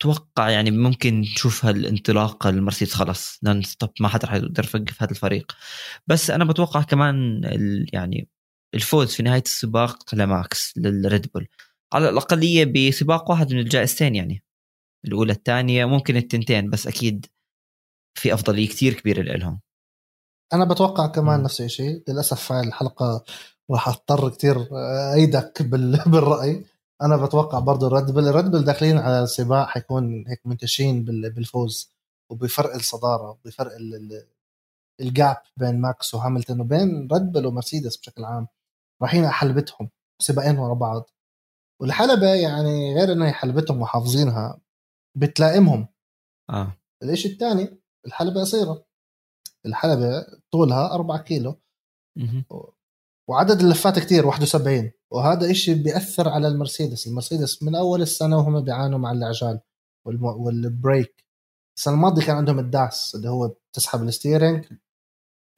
[0.00, 5.52] أتوقع يعني ممكن نشوف هالانطلاقه المرسيدس خلص non-stop ما حدا راح يقدر يوقف هذا الفريق.
[6.06, 7.40] بس أنا بتوقع كمان
[7.92, 8.28] يعني
[8.74, 11.48] الفوز في نهاية السباق لماكس للريد بول.
[11.92, 14.44] على الأقلية بسباق واحد من الجائزتين يعني.
[15.04, 17.26] الأولى الثانية ممكن التنتين بس أكيد
[18.18, 19.60] في أفضلية كثير كبيرة لهم
[20.52, 22.02] أنا بتوقع كمان نفس الشيء.
[22.08, 23.24] للأسف هاي الحلقة
[23.70, 24.68] راح أضطر كثير
[25.14, 25.62] أيدك
[26.12, 26.64] بالرأي.
[27.02, 31.94] أنا بتوقع برضه الريد بل الريد بل داخلين على سباق حيكون هيك منتشين بالفوز
[32.30, 33.72] وبفرق الصدارة بفرق
[35.00, 38.48] ال gap بين ماكس وهاملتون وبين ريد بل ومرسيدس بشكل عام.
[39.02, 39.90] رايحين على حلبتهم
[40.22, 41.10] سباقين ورا بعض.
[41.80, 44.60] والحلبة يعني غير انه حلبتهم وحافظينها
[45.16, 45.88] بتلائمهم.
[46.50, 46.76] آه.
[47.02, 48.84] الاشي الثاني الحلبة قصيرة.
[49.66, 51.60] الحلبة طولها 4 كيلو.
[53.28, 57.06] وعدد اللفات كتير 71 وهذا إشي بيأثر على المرسيدس.
[57.06, 59.60] المرسيدس من أول السنة وهم بيعانوا مع العجال
[60.06, 61.24] وال brake.
[61.78, 64.64] السنة الماضية كان عندهم الداس اللي هو بتسحب ال steering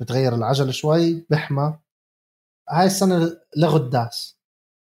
[0.01, 1.79] بتغير العجل شوي بحمى.
[2.71, 4.39] هاي السنة لغوا الداس.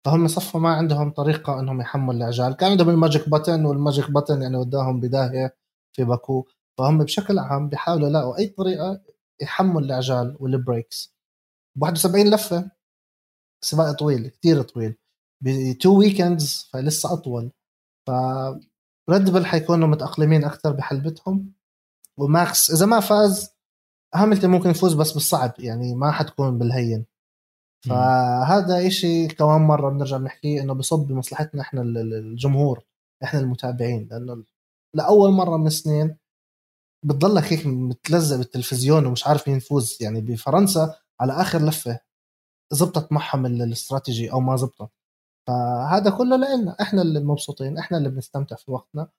[0.06, 4.12] فهم صفوا ما عندهم طريقة إنهم يحموا العجال كان عندهم ال magic button وال magic
[4.12, 5.58] button يعني وداهم بداهية
[5.93, 6.47] في باكو.
[6.77, 9.01] فهم بشكل عام بيحاولوا يلاقوا أي طريقة
[9.41, 11.16] يحموا العجال وال brakes.
[11.81, 12.71] 71 لفة.
[13.61, 14.95] سباق طويل كثير طويل.
[15.43, 17.51] ب two weekends فلسه أطول.
[18.07, 18.11] ف
[19.09, 21.53] ريد بل حيكونوا متأقلمين أكثر بحلبتهم.
[22.17, 23.49] وماكس إذا ما فاز
[24.15, 27.05] هاملتون ممكن يفوز بس بالصعب يعني ما حتكون بالهين.
[27.85, 32.83] فهذا إشي كمان مرة بنرجع بنحكيه إنه بصب بمصلحتنا إحنا الجمهور
[33.23, 34.07] إحنا المتابعين.
[34.11, 34.43] لأنه
[34.93, 36.17] لأول مرة من سنين
[37.05, 41.99] بتضلك هيك متلزق بالتلفزيون ومش عارف مين يفوز يعني بفرنسا على آخر لفة
[42.71, 44.89] زبطت معهم الاستراتيجي أو ما زبطت.
[45.47, 49.10] فهذا كله لنا إحنا اللي مبسوطين إحنا اللي بنستمتع في وقتنا.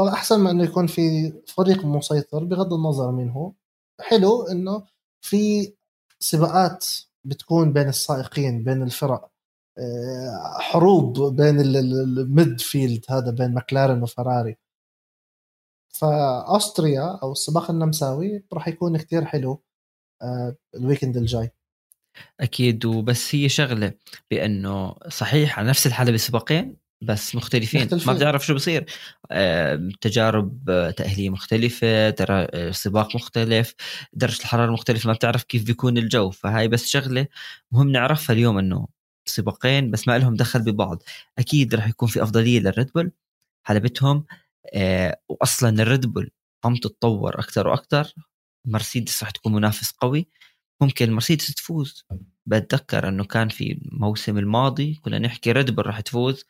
[0.00, 3.52] أحسن ما إنه يكون في فريق مسيطر بغض النظر مين هو.
[4.00, 4.86] حلو إنه
[5.20, 5.74] في
[6.20, 6.86] سباقات
[7.24, 9.30] بتكون بين السائقين بين الفرق
[9.78, 14.56] آه، حروب بين ال midfield هذا بين مكلارن وفراري.
[15.88, 19.62] فأستريا أو السباق النمساوي راح يكون كتير حلو.
[20.74, 21.50] ال weekend الجاي.
[22.40, 22.84] أكيد.
[22.84, 23.92] وبس هي شغلة
[24.30, 28.12] بانه صحيح على نفس الحلبه سباقين بس مختلفين, مختلفين.
[28.12, 28.86] ما بتعرف شو بصير.
[30.00, 30.64] تجارب
[30.96, 33.74] تأهيلية مختلفة سباق مختلف
[34.12, 36.30] درجة الحرارة مختلفة ما بتعرف كيف بيكون الجو.
[36.30, 37.26] فهاي بس شغلة
[37.72, 38.88] مهم نعرفها اليوم إنه
[39.26, 41.02] سباقين بس ما لهم دخل ببعض.
[41.38, 43.12] أكيد راح يكون في أفضلية للريد بول
[43.66, 44.24] حلبتهم
[44.74, 46.30] آه، واصلا الريد بول
[46.64, 48.14] عم تتطور أكثر وأكثر
[48.64, 50.28] مرسيدس راح تكون منافس قوي.
[50.80, 52.06] ممكن المرسيدس تفوز.
[52.46, 56.44] بتذكر إنه كان في الموسم الماضي كنا نحكي ريد بول راح تفوز.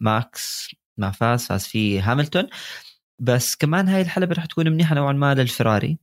[0.00, 2.46] ماكس ما فاز فاز في هاملتون.
[3.18, 5.98] بس كمان هاي الحلبة راح تكون منيحة نوعا ما للفراري.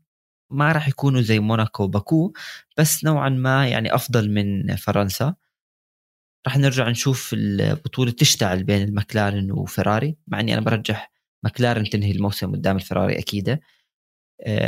[0.52, 2.34] ما راح يكونوا زي موناكو وباكو
[2.78, 5.36] بس نوعا ما يعني أفضل من فرنسا.
[6.48, 10.18] راح نرجع نشوف البطولة تشتعل بين المكلارن وفراري.
[10.28, 11.12] مع إني أنا برجح
[11.44, 13.60] مكلارن تنهي الموسم قدام الفراري أكيد آه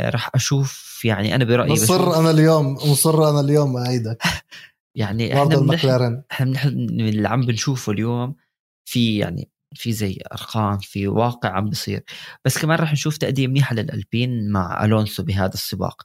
[0.08, 4.22] راح أشوف يعني أنا برأيي مصر أنا اليوم مصر أنا اليوم اعيدك
[4.94, 8.36] يعني إحنا إحنا اللي عم بنشوفه اليوم
[8.84, 12.04] في يعني في زي أرقام في واقع عم بصير.
[12.44, 16.02] بس كمان راح نشوف تأدية منيحة للألبين مع ألونسو بهذا السباق.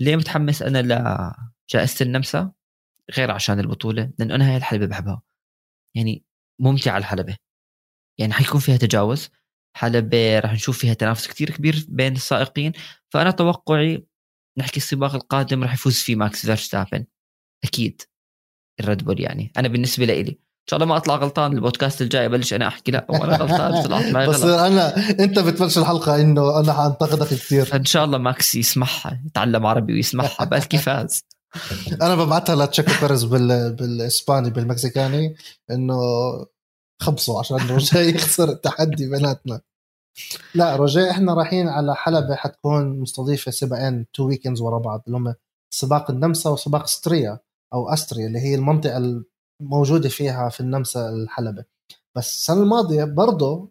[0.00, 2.52] ليه متحمس أنا لجائزة النمسا؟
[3.16, 5.22] غير عشان البطولة لأنه أنا هاي الحلبة بحبها.
[5.94, 6.24] يعني
[6.60, 7.36] ممتعة الحلبة.
[8.18, 9.30] يعني حيكون فيها تجاوز.
[9.76, 12.72] حلبة راح نشوف فيها تنافس كتير كبير بين السائقين.
[13.10, 14.06] فأنا توقعي
[14.58, 17.04] نحكي السباق القادم راح يفوز فيه ماكس فيرستابن.
[17.64, 18.02] أكيد.
[18.80, 19.52] الريد بول يعني.
[19.56, 20.30] أنا بالنسبة لإلي.
[20.30, 21.52] إن شاء الله ما أطلع غلطان.
[21.52, 22.92] البودكاست الجاي أبلش أنا أحكي.
[22.92, 23.82] لا وأنا غلطان.
[23.82, 24.60] طلعت معي بس غلط.
[24.60, 29.22] أنا أنت بتبلش الحلقة إنه أنا حأنتقدك كثير فان شاء الله ماكس يسمعها.
[29.26, 30.44] يتعلم عربي ويسمعها.
[30.44, 31.24] بلكي فاز
[32.02, 33.72] أنا ببعثها لتشيكو بيريز بال...
[33.72, 35.36] بالإسباني بالمكسيكاني
[35.70, 35.96] إنه
[37.02, 39.60] خبصوا عشان روجيه يخسر التحدي بيناتنا.
[40.54, 45.34] لا روجيه إحنا رايحين على حلبة حتكون مستضيفة سباقين two weekends ورا بعض اللي هم
[45.70, 47.38] سباق النمسا وسباق ستيريا
[47.74, 49.24] أو ستيريا اللي هي المنطقة
[49.60, 51.64] موجوده فيها في النمسا الحلبة.
[52.16, 53.70] بس السنة الماضية برضه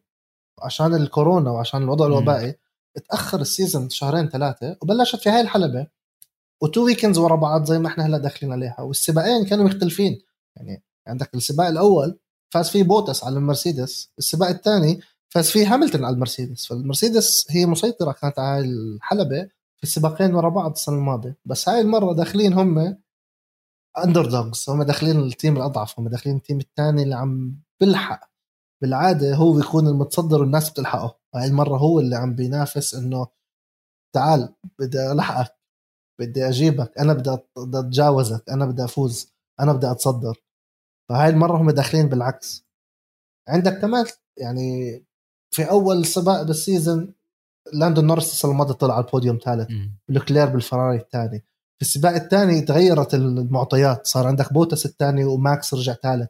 [0.61, 2.55] عشان الكورونا وعشان الوضع الوبائي
[3.09, 5.87] تاخر ال season شهرين ثلاثة وبلشت في هاي الحلبة.
[6.61, 8.81] و two weekends ورا بعض زي ما إحنا هلا داخلين عليها.
[8.81, 10.21] والسباقين كانوا مختلفين.
[10.55, 12.19] يعني عندك السباق الأول
[12.53, 14.11] فاز فيه بوتس على المرسيدس.
[14.19, 16.65] السباق الثاني فاز فيه هاملتون على المرسيدس.
[16.65, 21.37] فالمرسيدس هي مسيطرة كانت على الحلبة في السباقين ورا بعض السنة الماضية.
[21.45, 22.97] بس هاي المرة داخلين هم
[23.97, 28.29] underdogs هم داخلين ال team الأضعف هم داخلين ال team الثاني اللي عم بلحق
[28.81, 31.17] بالعادة هو بيكون المتصدر والناس بتلحقه.
[31.35, 33.27] هاي المرة هو اللي عم بينافس إنه
[34.15, 35.55] تعال بدي ألحقك
[36.19, 40.43] بدي أجيبك أنا بدي أتجاوزك أنا بدي أفوز أنا بدي أتصدر.
[41.09, 42.65] فهاي المرة هم داخلين بالعكس.
[43.47, 44.05] عندك كمان
[44.37, 45.03] يعني
[45.51, 47.13] في أول سباق بال season
[47.73, 49.69] لاندون نورس السنة الماضية طلع على البوديوم ثالث
[50.09, 51.39] لوكلير بالفراري الثاني.
[51.79, 56.29] في السباق الثاني تغيرت المعطيات صار عندك بوتس الثاني وماكس رجع ثالث.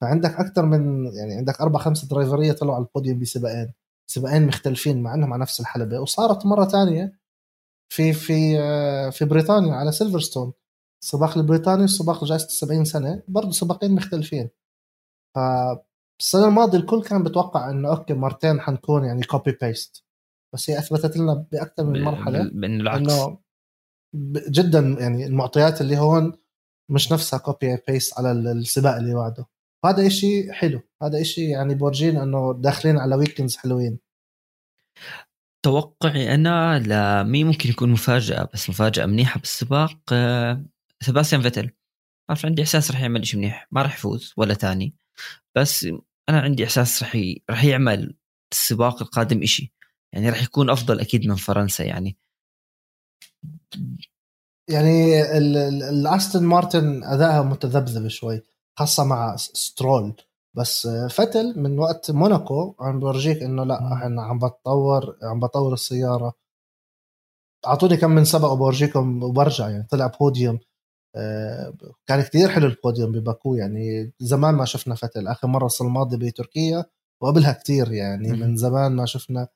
[0.00, 3.72] فعندك أكثر من يعني عندك أربع خمسة driver ية طلعوا على البوديوم بسباقين
[4.06, 6.00] سباقين مختلفين مع انهم على نفس الحلبة.
[6.00, 7.20] وصارت مرة ثانية
[7.92, 8.56] في في
[9.12, 10.52] في بريطانيا على سيلفرستون.
[11.02, 14.50] السباق البريطاني والسباق جائزة 70 سنة برضه سباقين مختلفين.
[15.34, 20.04] فالسنة الماضية الكل كان بتوقع إنه okay مرتين حنكون يعني copy paste
[20.54, 23.38] بس هي أثبتت لنا بأكثر من مرحلة إنه
[24.48, 26.32] جدا يعني المعطيات اللي هون
[26.90, 29.46] مش نفسها copy paste على السباق اللي بعده.
[29.84, 30.80] هذا إشي حلو.
[31.02, 33.98] هذا إشي يعني بورجينا إنه داخلين على weekends حلوين.
[35.62, 40.64] توقعي أنا لمين ممكن يكون مفاجأة بس مفاجأة منيحة بالسباق آه،
[41.02, 41.70] سباستيان فيتل
[42.28, 43.68] عارف عندي إحساس رح يعمل شيء منيح.
[43.70, 44.94] ما رح يفوز ولا ثاني
[45.56, 45.84] بس
[46.28, 47.42] أنا عندي إحساس رح ي...
[47.50, 48.16] رح يعمل
[48.52, 49.72] السباق القادم إشي.
[50.12, 52.16] يعني رح يكون أفضل أكيد من فرنسا يعني.
[54.68, 55.22] يعني
[55.88, 58.42] الأستون مارتن أدائها متذبذب شوي
[58.78, 60.14] خاصة مع سترول.
[60.56, 66.34] بس فتل من وقت موناكو عم بورجيك إنه لا إحنا عم بتطور عم بطور السيارة.
[67.66, 70.58] أعطوني كم من سبق وبورجيكم وبرجع يعني طلع بوديوم.
[72.06, 76.84] كان كتير حلو البوديوم بباكو يعني زمان ما شفنا فتل آخر مرة السنة الماضيه بتركيا
[77.22, 79.48] وقبلها كتير يعني من زمان ما شفنا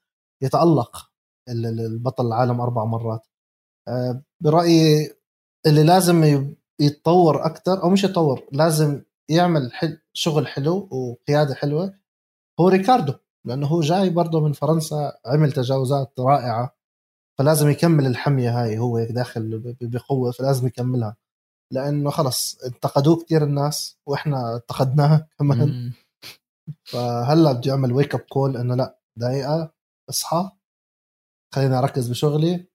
[0.43, 1.11] يتألق
[1.49, 3.27] البطل العالم أربع مرات.
[3.89, 5.15] آه، برأيي
[5.67, 6.25] اللي لازم
[6.81, 11.95] يتطور أكثر أو مش يتطور لازم يعمل حل شغل حلو وقيادة حلوة
[12.61, 13.15] هو ريكاردو
[13.47, 16.77] لأنه هو جاي برضه من فرنسا عمل تجاوزات رائعة
[17.39, 21.17] فلازم يكمل الحمية هاي هو داخل بقوة فلازم يكملها.
[21.75, 25.93] لأنه خلص انتقدوه كثير الناس وإحنا انتقدناه كمان.
[26.85, 29.73] فهلأ بدي أعمل wake up call إنه لأ دقيقة
[30.11, 30.51] اصحى
[31.55, 32.67] خليني أركز بشغلي.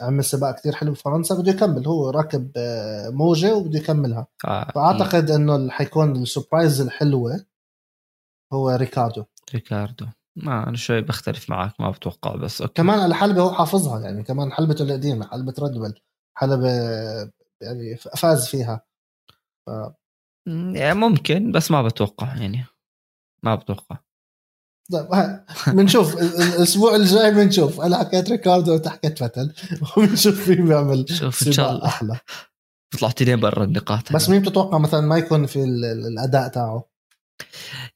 [0.00, 4.70] عمل سباق كثير حلو بفرنسا بده يكمل هو راكب آه، موجة وبده يكملها آه.
[4.74, 7.44] فأعتقد إنه حيكون ال surprise الحلوة
[8.52, 9.24] هو ريكاردو.
[9.54, 10.06] ريكاردو.
[10.36, 12.74] ما أنا شوي بختلف معك ما بتوقع بس okay.
[12.74, 15.94] كمان الحلبه هو حافظها يعني كمان حلبته القديمة حلبة ريد
[16.36, 16.70] حلبة
[17.64, 18.86] يعني فاز فيها.
[19.66, 19.70] ف...
[20.74, 22.64] يعني ممكن بس ما بتوقع يعني.
[23.42, 23.98] ما بتوقع.
[24.92, 29.52] طيب بنشوف الأسبوع الجاي بنشوف أنا حكيت ريكاردو وانت حكيت فتل
[29.96, 31.86] وبنشوف مين بيعمل شوف إن شاء الله.
[31.86, 32.18] أحلى.
[32.98, 36.88] طلعت برا النقاط بس مين بتتوقع مثلا ما يكون في الأداء تاعه؟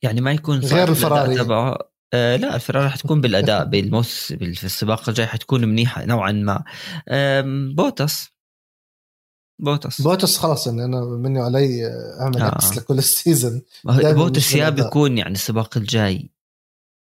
[0.03, 1.37] يعني ما يكون غير الفراري.
[1.37, 1.79] تبعه.
[2.15, 6.65] آه لا الفراري حتكون بالأداء بالموس في السباق الجاي حتكون منيحة نوعا ما.
[7.75, 8.38] بوتس
[9.59, 11.87] بوتس بوتس خلاص يعني أنا مني علي
[12.21, 12.45] اعمل آه.
[12.45, 16.31] عكس لكل ال season بوتس يا بيكون يعني السباق الجاي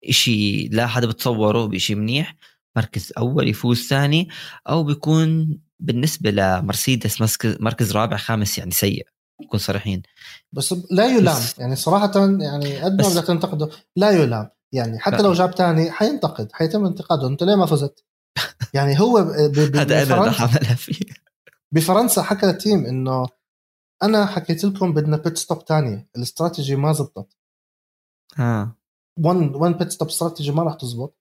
[0.10, 2.36] شيء لا حدا بتصوره بشيء منيح
[2.76, 4.30] مركز أول يفوز ثاني
[4.70, 9.08] أو بيكون بالنسبة لمرسيدس مركز رابع خامس يعني سيء
[9.42, 10.02] نكون صريحين.
[10.54, 11.36] بس لا يلام.
[11.36, 14.50] بس يعني صراحة يعني قد ما بدك تنتقده؟ لا يلام.
[14.72, 17.28] يعني حتى لو جاب ثاني حينتقد حيتم انتقاده.
[17.28, 18.06] أنت ليه ما فزت؟
[18.74, 21.05] يعني هو هذا أنا عملها فيه.
[21.76, 23.28] بفرنسا حكى ال team إنه
[24.04, 27.38] أنا حكيت لكم بدنا pit stop ثانية الاستراتيجي ما زبطت.
[28.40, 28.76] آه.
[29.26, 31.18] 1 1 pit stop strategy ما راح تزبط.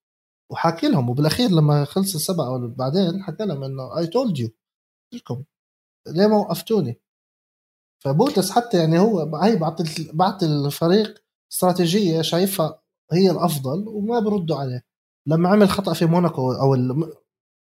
[0.51, 1.11] وحاكي لهم.
[1.11, 4.48] وبالأخير لما خلص السباق بعدين حكى لهم إنه I told you
[5.14, 5.45] لكم
[6.09, 7.01] ليه ما وقفتوني؟
[8.05, 14.85] فبوتس حتى يعني هو هي بعت بعت الفريق استراتيجية شايفها هي الأفضل وما بردوا عليه.
[15.27, 16.75] لما عمل خطأ في موناكو أو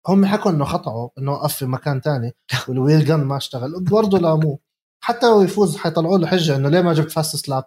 [0.07, 2.35] هم حكوا إنه خطأه إنه وقف في مكان تاني
[2.67, 3.83] وال wheel gun ما اشتغل.
[3.83, 4.59] برضه لاموه
[5.03, 7.63] حتى لو يفوز حيطلعوا له حجة إنه ليه ما جبت fastest lap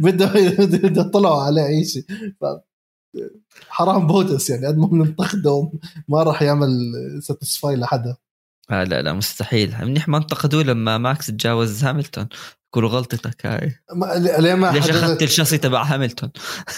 [0.00, 2.04] بده بده يطلعوا عليه أي شيء.
[3.68, 5.72] حرام بوتس يعني قد ما بننتقده
[6.08, 6.68] ما راح يعمل
[7.22, 8.16] satisfy لحدا.
[8.70, 9.76] آه لا لا مستحيل.
[9.82, 12.28] منيح ما انتقدوه لما ماكس تجاوز هاملتون.
[12.76, 13.74] يقولوا غلطتك هاي.
[14.38, 16.30] ليه ما ليش أخذت الشاصي تبع هاملتون؟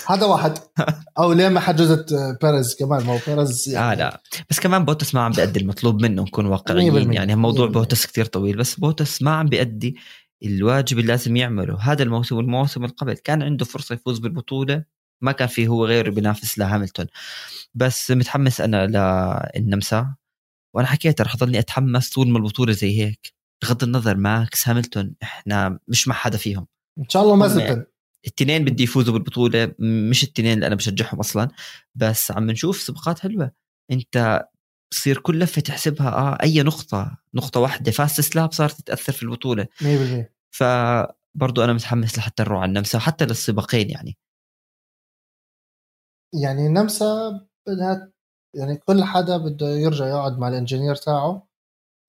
[0.07, 0.59] هذا واحد.
[1.19, 3.93] أو ليه ما حجزت بيريز كمان؟ ما هو بيريز يعني...
[3.93, 4.23] آه لا.
[4.51, 7.37] بس كمان بوتس ما عم بيأدي المطلوب منه نكون واقعيين يعني.
[7.37, 8.57] موضوع بوتس كتير طويل.
[8.57, 9.97] بس بوتس ما عم بيأدي
[10.45, 11.79] الواجب اللي لازم يعمله.
[11.81, 13.15] هذا الموسم والموسم اللي قبل.
[13.15, 14.85] كان عنده فرصة يفوز بالبطولة.
[15.21, 17.07] ما كان في هو غيره بينافس لهاملتون.
[17.75, 18.87] بس متحمس أنا
[19.57, 20.15] للنمسا
[20.75, 23.36] وأنا حكيت رح أضلني أتحمس طول ما البطولة زي هيك.
[23.63, 26.67] بغض النظر ماكس هاملتون إحنا مش مع حدا فيهم.
[26.99, 27.87] إن شاء الله ما زبطن
[28.27, 31.49] التنين بدي يفوزوا بالبطولة مش التنين اللي أنا بشجعهم أصلا
[31.95, 33.51] بس عم نشوف سباقات حلوة.
[33.91, 34.47] أنت
[34.93, 39.67] تصير كل لفة تحسبها آه أي نقطة نقطة واحدة fastest lap صارت تاثر في البطولة.
[39.81, 44.19] 100% فبرضو أنا متحمس لحتى نروح على النمسا وحتى للسباقين يعني.
[46.43, 48.13] يعني النمسا بدها
[48.57, 51.49] يعني كل حدا بده يرجع يقعد مع ال engineer تاعه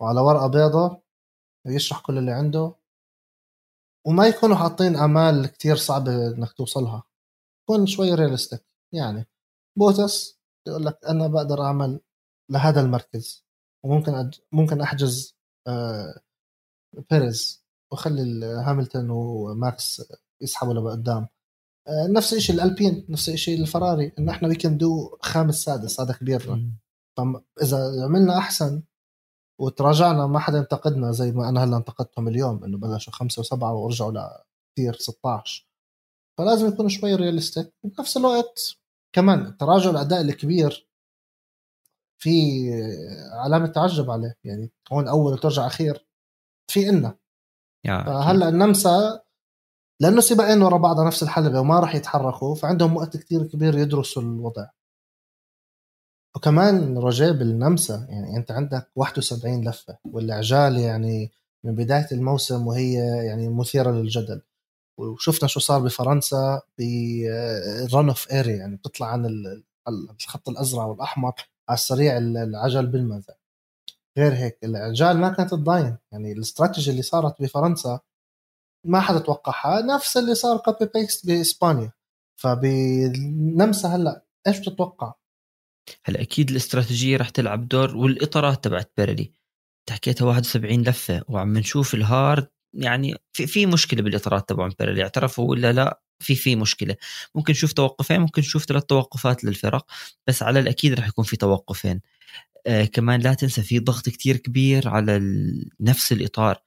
[0.02, 1.07] وعلى ورقة بيضة.
[1.68, 2.76] يشرح كل اللي عنده
[4.08, 7.04] وما يكونوا حاطين أمال كتير صعبة إنك توصلها.
[7.70, 9.28] كون شوي realistic يعني
[9.78, 12.00] بوتس يقول لك أنا بقدر أعمل
[12.52, 13.46] لهذا المركز
[13.86, 14.40] وممكن أج...
[14.52, 15.36] ممكن أحجز
[15.68, 16.22] آه
[17.12, 20.02] بيريز وأخلي هاملتون وماكس
[20.42, 21.28] يسحبوا لقدام
[21.88, 26.14] آه نفس الشيء الألبين نفس الشيء الفراري انه إحنا we can do خامس سادس هذا
[26.14, 26.72] كبير.
[27.18, 28.84] فاذا عملنا أحسن
[29.60, 34.12] وتراجعنا ما حدا انتقدنا زي ما أنا هلا انتقدتهم اليوم إنه بلشوا خمسة وسبعة ورجعوا
[34.12, 35.67] لكثير 16
[36.38, 38.78] فلازم يكونوا شوي ريالستيك وبنفس الوقت
[39.13, 40.88] كمان تراجع الأداء الكبير
[42.20, 42.32] في
[43.34, 44.36] علامة تعجب عليه.
[44.43, 46.08] يعني هون أول وترجع أخير
[46.72, 47.17] في إلنا.
[48.06, 49.22] فهلا النمسا
[50.02, 54.67] لأنه سباقين ورا بعض نفس الحلبه وما راح يتحركوا فعندهم وقت كثير كبير يدرسوا الوضع.
[56.38, 61.31] وكمان رجاء بالنمسا يعني أنت عندك 71 لفة والعجال يعني
[61.63, 62.94] من بداية الموسم وهي
[63.25, 64.42] يعني مثيرة للجدل.
[64.98, 66.62] وشفنا شو صار بفرنسا
[67.92, 69.46] برن اوف اري يعني بتطلع عن
[69.88, 71.33] الخط الأزرق والأحمر
[71.69, 73.35] على السريع العجل بالماذا
[74.17, 78.00] غير هيك العجال ما كانت تضاين يعني الاستراتيجي اللي صارت بفرنسا
[78.85, 81.92] ما حدا توقعها نفس اللي صار copy paste بإسبانيا.
[82.36, 85.13] فبالنمسا هلأ إيش بتتوقع؟
[86.06, 89.32] هلا أكيد الاستراتيجية رح تلعب دور والإطارات تبعت بيريلي.
[89.90, 95.50] حكيتها 71 لفة وعم نشوف ال hard يعني في في مشكلة بالإطارات تبعون بيريلي اعترفوا
[95.50, 96.96] ولا لا؟ في في مشكلة.
[97.35, 99.85] ممكن نشوف توقفين ممكن نشوف ثلاث توقفات للفرق
[100.27, 102.02] بس على الأكيد رح يكون في توقفين.
[102.67, 105.19] آه كمان لا تنسى في ضغط كتير كبير على
[105.79, 106.63] نفس الإطار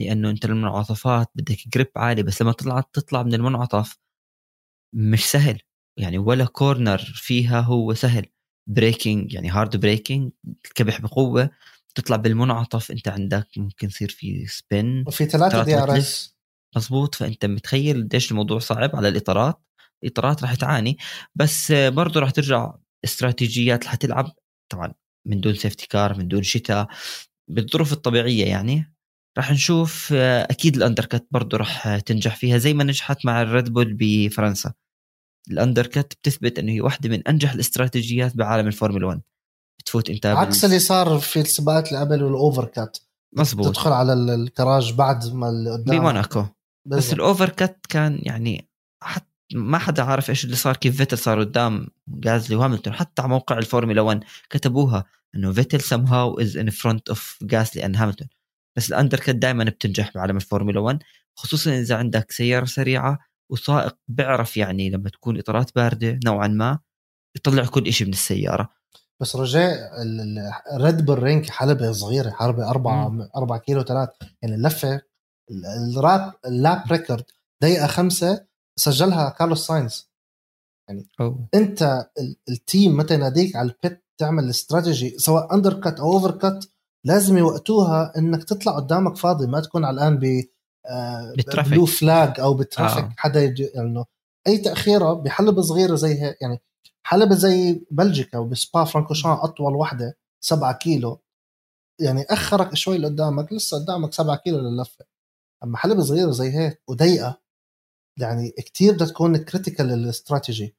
[0.00, 3.98] لأنه أنت المنعطفات بدك grip عالي بس لما تطلع تطلع من المنعطف
[4.94, 5.60] مش سهل
[5.98, 8.26] يعني ولا corner فيها هو سهل.
[8.66, 10.30] braking يعني hard braking
[10.64, 11.50] الكبح بقوة
[11.94, 16.36] تطلع بالمنعطف أنت عندك ممكن يصير في spin وفي ثلاثة DRS
[16.76, 19.60] مزبوط فأنت متخيل قديش الموضوع صعب على الإطارات
[20.04, 20.98] الإطارات راح تعاني.
[21.34, 24.32] بس برضه راح ترجع استراتيجيات اللي حتلعب
[24.72, 24.94] طبعا
[25.26, 26.88] من دون safety car من دون شتاء
[27.50, 28.94] بالظروف الطبيعية يعني.
[29.38, 33.96] راح نشوف أكيد ال undercut برضه راح تنجح فيها زي ما نجحت مع الريد بول
[34.00, 34.72] بفرنسا.
[35.50, 39.20] ال undercut بتثبت إنه هي واحدة من أنجح الاستراتيجيات بعالم الفورمولا 1
[39.80, 42.98] بتفوت إنت عكس اللي صار في السباقات اللي قبل وال overcut
[43.36, 45.98] مزبوط تدخل على الكراج بعد ما اللي قدام.
[45.98, 46.46] بموناكو
[46.86, 48.68] بس ال overcut كان يعني
[49.02, 52.92] حتى ما حدا عارف إيش اللي صار كيف فيتل صار قدام جاسلي وهاملتون.
[52.92, 57.96] حتى على موقع الفورمولا 1 كتبوها إنه فيتل somehow is in front of Gasly and
[57.96, 58.28] Hamilton.
[58.76, 60.98] بس ال undercut دائما بتنجح بعالم الفورمولا 1
[61.36, 63.18] خصوصا إذا عندك سيارة سريعة
[63.52, 66.78] وسائق بيعرف يعني لما تكون إطارات باردة نوعا ما
[67.36, 68.70] يطلع كل شيء من السيارة.
[69.20, 69.90] بس رجاء
[70.76, 75.00] الريد بول رينج حلبة صغيرة حلبة 4 4 كيلو 3 يعني اللفة
[75.96, 77.24] الراب ال lap record
[77.62, 80.10] دقيقة خمسة سجلها كارلوس ساينز.
[80.88, 81.48] يعني أوه.
[81.54, 82.08] أنت
[82.48, 86.64] ال team متى يناديك على ال pit تعمل استراتيجي سواء undercut أو اوفر كات
[87.06, 90.44] لازم يوقتوها إنك تطلع قدامك فاضي ما تكون على ب
[90.86, 91.34] آه
[91.66, 93.14] blue flag أو ب traffic آه.
[93.16, 94.04] حدا يجي يعني
[94.46, 96.60] أي تأخيرة بحلبة صغيرة زي هيك يعني
[97.06, 101.20] حلبة زي بلجيكا وبسبا فرانكوشان أطول وحدة 7 كيلو.
[102.00, 105.04] يعني أخرك شوي لقدامك لسه قدامك 7 كيلو للفة.
[105.64, 107.40] أما حلبة صغيرة زي هيك وضيقة
[108.20, 110.76] يعني كتير بدها تكون critical لل strategy.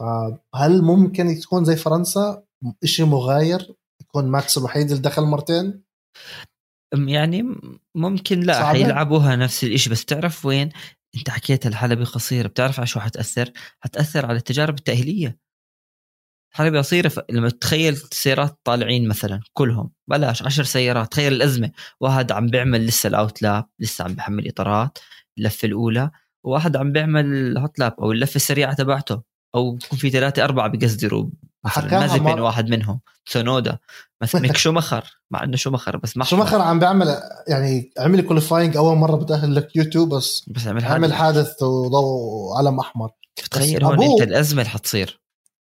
[0.00, 2.44] فهل ممكن تكون زي فرنسا؟
[2.84, 5.84] شيء مغاير؟ يكون ماكس الوحيد اللي دخل مرتين؟
[6.94, 7.44] يعني
[7.94, 8.68] ممكن لا صعبة.
[8.68, 10.70] حيلعبوها نفس الشيء بس تعرف وين؟
[11.16, 12.48] انت حكيت الحلبة قصيرة.
[12.48, 15.38] بتعرف على شو حتأثر؟ حتأثر على التجارب التأهيلية.
[16.54, 21.70] حلبة قصيرة لما تخيل سيارات طالعين مثلا كلهم بلاش عشر سيارات تخيل الأزمة.
[22.00, 24.98] واحد عم بيعمل لسه الأوت لاب لسه عم بحمل إطارات
[25.38, 26.10] اللفة الأولى.
[26.44, 29.33] وواحد عم بيعمل هوت لاب أو اللفة السريعة تبعته.
[29.54, 31.26] أو يكون في ثلاثة أربعة بيقصدروا
[31.64, 33.00] مثلا بين واحد منهم.
[33.26, 33.78] سونودا.
[34.22, 35.04] مثلا ميك شومخر.
[35.30, 39.76] مع إنه شومخر بس ما شومخر عم بيعمل يعني عمل qualifying أول مرة بتأهل لك
[39.76, 43.10] يوتيوب بس بس عمل حادث, عمل حادث وضوء علم أحمر.
[43.50, 45.20] تخيل هون أنت الأزمة اللي حتصير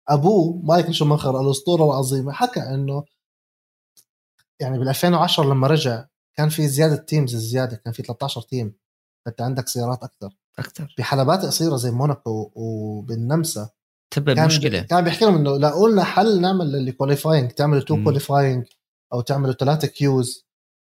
[0.09, 2.33] أبوه مايكل شومخر الأسطورة العظيمة.
[2.33, 3.05] حكى إنه
[4.61, 6.05] يعني بال 2010 لما رجع
[6.37, 8.75] كان في زيادة teams زياده كان في 13 team
[9.27, 10.31] انت عندك سيارات أكثر.
[10.59, 10.95] أكثر.
[10.99, 13.71] بحلبات قصيرة زي موناكو وبالنمسا.
[14.13, 14.83] تبقى كان مشكلة.
[14.83, 18.67] كان بيحكي لهم إنه لاقوا لنا حل نعمل اللي qualifying تعملوا two qualifying
[19.13, 20.47] أو تعملوا ثلاثة Qs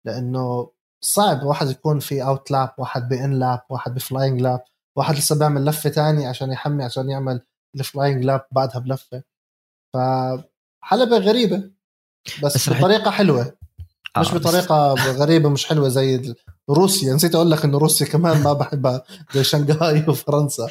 [0.07, 0.71] لأنه
[1.05, 4.62] صعب واحد يكون في out lap واحد ب in lap واحد ب flying lap
[4.99, 7.41] واحد لسه بيعمل لفة تانية عشان يحمي عشان يعمل
[7.75, 9.23] ال flying lap بعدها بلفة.
[9.95, 11.71] فحلبة غريبة
[12.43, 13.43] بس, بس بطريقة حلوة.
[13.43, 13.53] مش
[14.17, 15.01] آه بطريقة بس...
[15.01, 16.35] غريبة مش حلوة زي
[16.71, 17.15] روسيا.
[17.15, 19.03] نسيت أقول لك انه روسيا كمان ما بحبها
[19.35, 20.69] زي شنغهاي وفرنسا.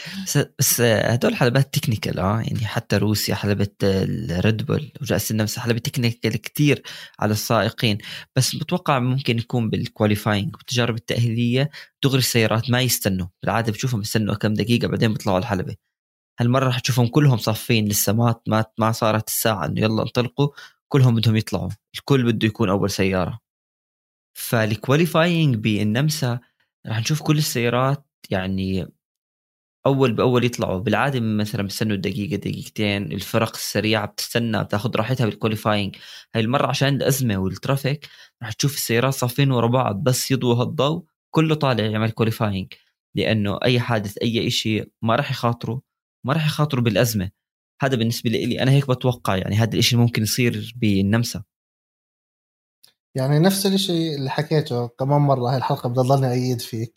[0.60, 6.38] بس هدول حلبات technical آه يعني حتى روسيا حلبة الريد بول رينج النمسا حلبة technical
[6.38, 6.84] كتير
[7.20, 7.98] على السائقين.
[8.36, 11.70] بس بتوقع ممكن يكون بال qualifying والتجارب التأهيلية
[12.04, 13.28] دغري السيارات ما يستنوا.
[13.44, 15.76] بالعادة بتشوفهم يستنوا كم دقيقة بعدين بيطلعوا على الحلبة.
[16.40, 20.48] هالمرة رح تشوفهم كلهم صافين لسه ما ما ما صارت الساعة إنه يلا انطلقوا
[20.90, 23.40] كلهم بدهم يطلعوا الكل بده يكون أول سيارة.
[24.38, 26.40] فال qualifying بالنمسا
[26.88, 28.88] راح نشوف كل السيارات يعني
[29.86, 30.80] أول بأول يطلعوا.
[30.80, 35.96] بالعادة مثلا بيستنوا دقيقة دقيقتين الفرق السريعة بتستنى بتاخذ راحتها بال qualifying
[36.36, 38.10] هاي المرة عشان الازمه وال traffic
[38.44, 42.74] راح تشوف السيارات صافين ورا بعض بس يضوي هالضوء كله طالع يعمل qualifying
[43.16, 45.80] لأنه أي حادث أي شيء ما راح يخاطروا
[46.26, 47.32] ما راح يخاطروا بالأزمة.
[47.82, 51.44] هذا بالنسبة لي أنا هيك بتوقع يعني هذا الشيء ممكن يصير بالنمسا.
[53.16, 56.94] يعني نفس الشيء اللي حكيته كمان مرة هاي الحلقة بدي ضلني أيد فيك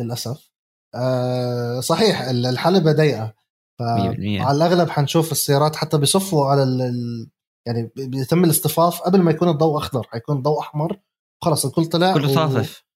[0.00, 0.50] للأسف.
[0.94, 3.34] أه صحيح الحلبة ضيقة.
[3.78, 7.30] فعلى الأغلب حنشوف السيارات حتى بيصفوا على ال
[7.66, 10.06] يعني بيتم الاصطفاف قبل ما يكون الضوء أخضر.
[10.10, 11.00] حيكون الضوء أحمر
[11.44, 12.80] خلص الكل طلع كله صافف.
[12.80, 12.86] و...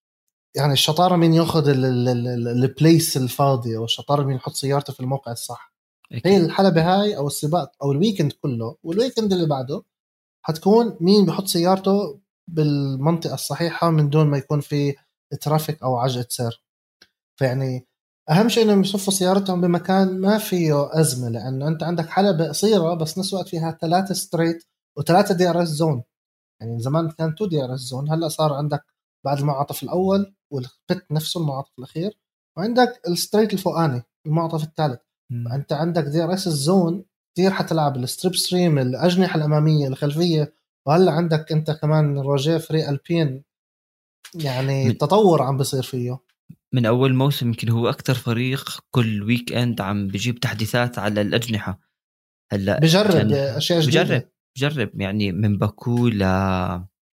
[0.56, 5.69] يعني الشطارة مين ياخذ ال place الفاضي أو الشطارة مين يحط سيارته في الموقع الصح.
[6.12, 9.82] هي الحلبة هاي أو السباق أو ال weekend كله وال weekend اللي بعده
[10.46, 14.94] حتكون مين بحط سيارته بالمنطقة الصحيحة من دون ما يكون في
[15.40, 16.62] traffic أو عجقة سير.
[17.38, 17.86] فيعني
[18.30, 23.18] أهم شيء إنهم يصفوا سيارتهم بمكان ما فيه أزمة لأنه أنت عندك حلبة قصيرة بس
[23.18, 24.64] نفس الوقت فيها ثلاثة straight
[24.98, 26.02] وثلاثة DRS zone
[26.60, 28.84] يعني زمان كان two DRS zone هلأ صار عندك
[29.24, 32.18] بعد المنعطف الأول وال pit نفسه المنعطف الأخير
[32.56, 35.00] وعندك ال straight الفوقاني المنعطف الثالث.
[35.30, 37.04] فأنت عندك DRS ال zone
[37.34, 40.52] كثير حتلعب الستريب ستريم الأجنحة الأمامية الخلفية
[40.86, 43.42] وهلأ عندك أنت كمان روجيه فريق ألبين.
[44.34, 46.18] يعني من تطور عم بصير فيه.
[46.72, 51.80] من أول موسم يمكن هو أكثر فريق كل ويك اند عم بجيب تحديثات على الأجنحة.
[52.52, 54.02] هلأ بجرب أشياء جديدة.
[54.04, 55.00] بجرب بجرب.
[55.00, 56.24] يعني من باكو ل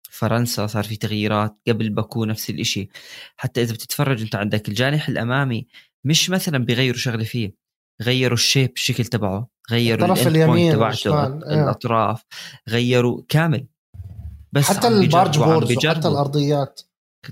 [0.10, 2.90] فرنسا صار في تغييرات قبل باكو نفس الإشي.
[3.38, 5.68] حتى إذا بتتفرج أنت عندك الجانح الأمامي
[6.04, 7.63] مش مثلا بيغيروا شغلة فيه.
[8.02, 11.64] غيروا ال shape الشكل تبعه غيروا الطرف اليمين تبعته إيه.
[11.64, 12.24] الأطراف
[12.70, 13.68] غيروا كامل.
[14.52, 16.82] بس حتى ال barge boards حتى الأرضيات.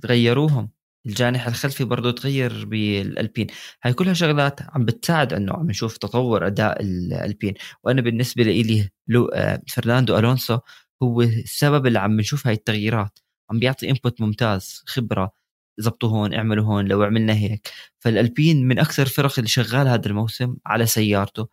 [0.06, 0.70] غيروهم.
[1.06, 3.48] الجناح الخلفي برضه تغير بالألبين.
[3.84, 7.54] هاي كلها شغلات عم بتساعد إنه عم نشوف تطور أداء الألبين.
[7.84, 10.60] وأنا بالنسبة لي لو آه، فرناندو ألونسو
[11.04, 13.20] هو السبب اللي عم نشوف هاي التغييرات.
[13.52, 15.41] عم بيعطي input ممتاز خبرة
[15.82, 17.72] زبطوا هون اعملوا هون لو عملنا هيك.
[18.00, 21.48] فالألبين من أكثر الفرق اللي شغال هذا الموسم على سيارته.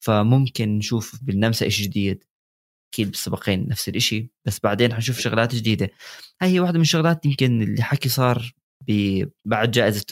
[0.00, 2.24] فممكن نشوف بالنمسا شيء جديد.
[2.94, 5.90] أكيد بالسباقين نفس الشيء بس بعدين حنشوف شغلات جديدة.
[6.42, 8.54] هاي هي واحدة من الشغلات يمكن اللي حكي صار
[9.44, 10.04] بعد جائزة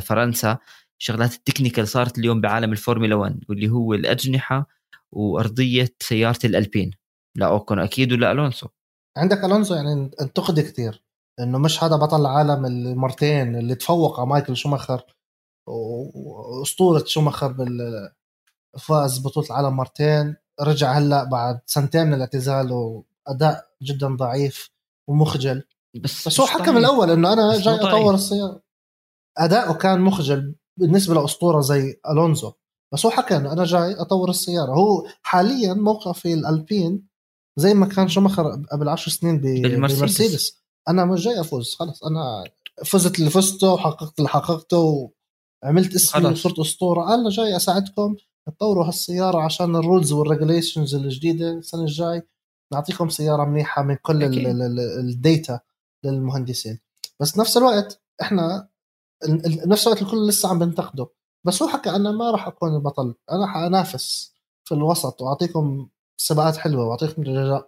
[0.00, 0.58] فرنسا.
[0.98, 4.68] شغلات ال technical صارت اليوم بعالم الفورمولا 1 واللي هو الأجنحة
[5.12, 6.90] وأرضية سيارة الألبين.
[7.36, 8.68] لا اوكون أكيد ولا ألونسو.
[9.16, 11.02] عندك ألونسو يعني انتقد كثير
[11.40, 15.04] إنه مش هذا بطل العالم المرتين اللي تفوق على مايكل شوماخر
[15.66, 18.10] وأسطورة شوماخر بال
[18.78, 20.36] فاز بطولة العالم مرتين.
[20.60, 24.70] رجع هلأ بعد سنتين من الاعتزال وأداء جدا ضعيف
[25.08, 25.64] ومخجل.
[25.94, 28.62] بس بس هو حكى من الأول إنه أنا جاي أطور السيارة.
[29.38, 32.52] اداؤه كان مخجل بالنسبة لأسطورة زي ألونزو.
[32.94, 34.72] بس هو حكى انه أنا جاي أطور السيارة.
[34.72, 37.06] هو حاليا موقع في الألبين
[37.56, 40.63] زي ما كان شومخر قبل 10 سنين بالمرسيدس.
[40.88, 42.44] أنا مش جاي أفوز خلص أنا
[42.84, 45.10] فزت اللي فزته وحققت اللي حققته
[45.62, 47.14] وعملت اسمي وصرت أسطورة.
[47.14, 48.16] أنا جاي أساعدكم
[48.46, 52.22] تطوروا هالسيارة عشان ال rules وال regulations الجديدة السنة الجاي.
[52.72, 54.24] نعطيكم سيارة منيحة من كل
[54.98, 55.60] ال data
[56.04, 56.80] للمهندسين.
[57.20, 58.68] بس نفس الوقت إحنا
[59.66, 61.08] نفس الوقت الكل لسه عم بنتقده.
[61.46, 63.14] بس هو حكى أنا ما راح أكون البطل.
[63.32, 67.22] أنا حأنافس في الوسط وأعطيكم سباقات حلوة وأعطيكم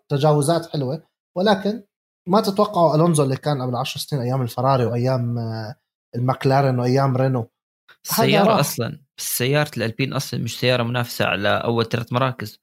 [0.09, 1.03] تجاوزات حلوة.
[1.37, 1.83] ولكن
[2.29, 5.77] ما تتوقعوا ألونزو اللي كان قبل 10 سنين أيام الفراري وأيام آه،
[6.17, 7.51] المكلارن وأيام رينو؟
[8.11, 12.61] السيارة أصلا سيارة الألبين أصلا مش سيارة منافسة على أول ثلاث مراكز.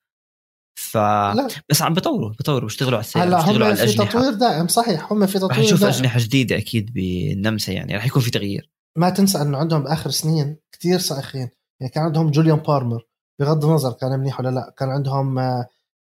[0.79, 1.47] ف لا.
[1.69, 5.25] بس عم بيطوروا بيطوروا بيشتغلوا على السيارة هلا هم على في تطوير دائم صحيح هم
[5.25, 8.69] في تطوير رح نشوف أجنحة جديدة أكيد بالنمسا يعني رح يكون في تغيير.
[8.97, 11.49] ما تنسى إنه عندهم بآخر سنين كثير سائقين
[11.81, 13.07] يعني كان عندهم جوليان بالمر
[13.39, 15.67] بغض النظر كان منيح ولا لا كان عندهم آه،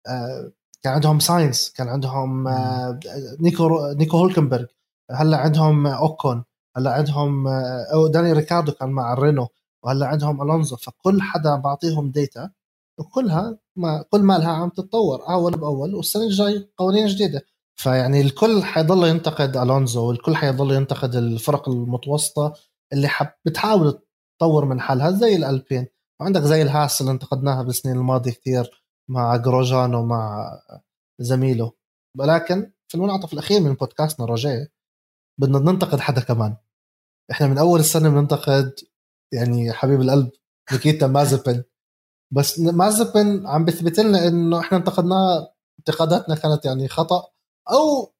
[0.07, 0.51] آه،
[0.83, 2.99] كان عندهم ساينس كان عندهم آه،
[3.39, 4.65] نيكو نيكو هولكنبرغ
[5.11, 6.43] هلا عندهم أوكون
[6.77, 7.47] هلا عندهم
[7.93, 9.47] أو داني ريكاردو كان مع الرينو
[9.83, 10.75] وهلا عندهم ألونزو.
[10.75, 12.51] فكل حدا بعطيهم data
[12.99, 17.41] وكلها ما كل ما لها عم تتطور أول بأول والسنة الجاي قوانين جديدة.
[17.75, 22.53] فيعني الكل حيضل ينتقد ألونزو والكل حيضل ينتقد الفرق المتوسطة
[22.93, 23.99] اللي حب بتحاول
[24.39, 25.87] تطور من حالها زي الالبين
[26.21, 30.51] وعندك زي الهاس اللي انتقدناها بالسنين الماضية كثير مع جروجان ومع
[31.19, 31.73] زميله.
[32.17, 34.71] ولكن في المنعطف الأخير من بودكاستنا روجيه
[35.39, 36.57] بدنا ننتقد حدا كمان.
[37.31, 38.73] إحنا من أول السنة بننتقد
[39.33, 40.31] يعني حبيب القلب
[40.71, 41.63] نيكيتا مازبن.
[42.33, 47.31] بس مازبن عم بيثبت لنا إنه إحنا انتقدناه انتقاداتنا كانت يعني خطأ
[47.71, 48.13] أو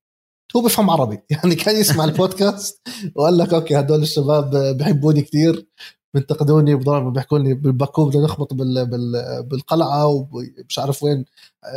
[0.55, 1.23] هو بفهم عربي.
[1.31, 2.81] يعني كان يسمع البودكاست
[3.15, 5.67] وقال لك أوكي هدول الشباب بحبوني كثير
[6.13, 11.25] بينتقدوني بضرب بيحكوا لي بالباكو بدنا نخبط بال بال بالقلعة ومش عارف وين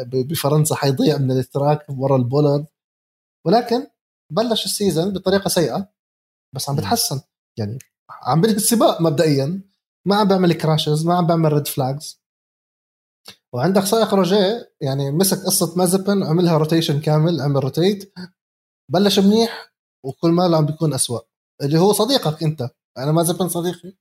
[0.06, 2.66] بفرنسا حيضيع من الاشتراك ورا البولر.
[3.46, 3.86] ولكن
[4.32, 5.88] بلش السيزون بطريقة سيئة
[6.54, 7.20] بس عم بتحسن.
[7.58, 7.78] يعني
[8.10, 9.62] عم بنهي السباق مبدئيا
[10.06, 12.22] ما عم بيعمل كراشز ما عم بيعمل ريد فلاجز
[13.54, 18.12] وعندك سائق روجيه يعني مسك قصة مازبن عملها روتيشن كامل عمل روتيت
[18.92, 19.72] بلش منيح
[20.04, 21.20] وكل ما عم بيكون أسوأ.
[21.62, 22.70] اللي هو صديقك أنت.
[22.98, 23.92] أنا مازبن صديقي.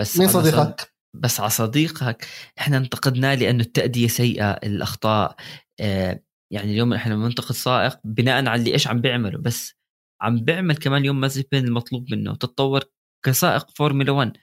[0.00, 2.26] بس مين صديقك؟ بس على صديقك
[2.58, 5.36] إحنا انتقدناه لأنه التأدية سيئة الأخطاء
[5.80, 6.22] آه
[6.52, 9.74] يعني اليوم إحنا بننتقد سائق بناء على اللي إيش عم بيعمله بس
[10.20, 12.84] عم بيعمل كمان اليوم مازيبين المطلوب منه تتطور
[13.24, 14.36] كسائق فورمولا 1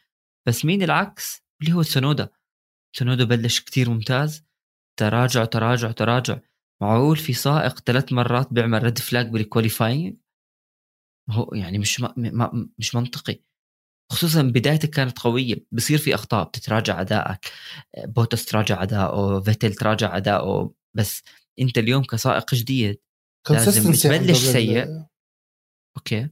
[0.47, 2.30] بس مين العكس؟ اللي هو سونودا
[2.97, 4.45] سونودا بلش كتير ممتاز.
[4.99, 6.39] تراجع تراجع تراجع.
[6.82, 10.18] معقول في سائق ثلاث مرات بيعمل red flag بال qualifying
[11.30, 13.39] هو يعني مش ما مش منطقي.
[14.12, 17.51] خصوصا بدايتك كانت قوية بصير في أخطاء بتتراجع أدائك
[18.05, 21.24] بوتس تراجع اداؤه فيتل تراجع اداؤه بس
[21.59, 22.99] أنت اليوم كسائق جديد
[23.49, 25.05] لازم تبلش سيء.
[25.97, 26.30] okay.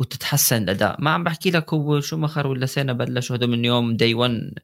[0.00, 1.00] وتتحسن الأداء.
[1.00, 4.54] ما عم بحكي لك هو شومخر ولا سنه بلش هذا من يوم day 1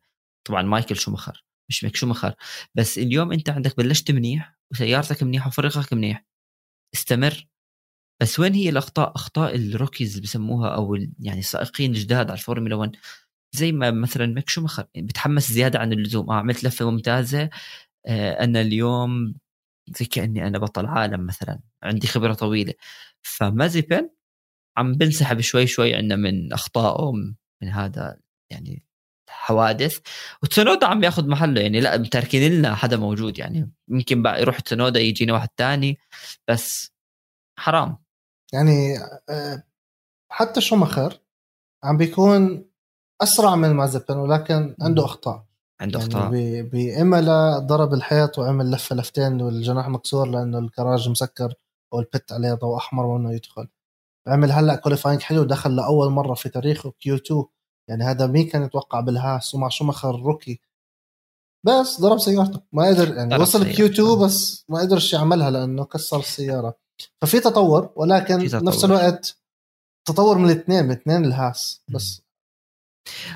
[0.48, 2.34] طبعا مايكل شومخر مش ميك شومخر
[2.74, 6.24] بس اليوم أنت عندك بلشت منيح وسيارتك منيحة وفريقك منيح.
[6.94, 7.46] استمر.
[8.20, 12.96] بس وين هي الأخطاء أخطاء ال rookies بسموها أو يعني السائقين الجداد على الفورمولا 1
[13.52, 16.30] زي ما مثلا ميك شومخر بتحمس زيادة عن اللزوم.
[16.30, 17.50] آه عملت لفة ممتازة.
[18.06, 19.34] آه أنا اليوم
[19.98, 21.60] زي كأني أنا بطل عالم مثلا.
[21.82, 22.74] عندي خبرة طويلة.
[23.22, 24.10] فمازيبن
[24.76, 27.12] عم بنسحب شوي شوي عندنا من أخطائه
[27.62, 28.18] من هذا
[28.50, 28.84] يعني
[29.30, 30.00] حوادث.
[30.42, 31.60] وتسونودا عم ياخذ محله.
[31.60, 33.38] يعني لا متاركين لنا حدا موجود.
[33.38, 35.98] يعني يمكن يروح تسونودا يجينا واحد تاني.
[36.48, 36.92] بس
[37.58, 38.03] حرام.
[38.54, 38.98] يعني
[39.28, 39.62] آه،
[40.28, 41.20] حتى شومخر
[41.84, 42.70] عم بيكون
[43.22, 45.44] أسرع من مازبن ولكن عنده أخطاء.
[45.80, 46.30] عنده يعني أخطاء.
[46.62, 51.54] بإملا ضرب الحيط وعمل لفة لفتين والجناح مكسور لأنه الكراج مسكر
[51.92, 53.68] أو البت عليه ضوء أحمر وإنه يدخل.
[54.26, 57.44] عمل هلأ qualifying حلو دخل لأول مرة في تاريخه Q 2
[57.88, 60.60] يعني هذا مين كان يتوقع بالهاس ومع شومخر rookie
[61.66, 62.60] بس ضرب سيارته.
[62.72, 66.83] ما قدر يعني وصل Q 2 بس ما قدرش يعملها لأنه كسر السيارة.
[67.20, 68.64] ففي تطور ولكن في تطور.
[68.64, 69.36] نفس الوقت
[70.08, 72.22] تطور من الاثنين من اثنين الهاس بس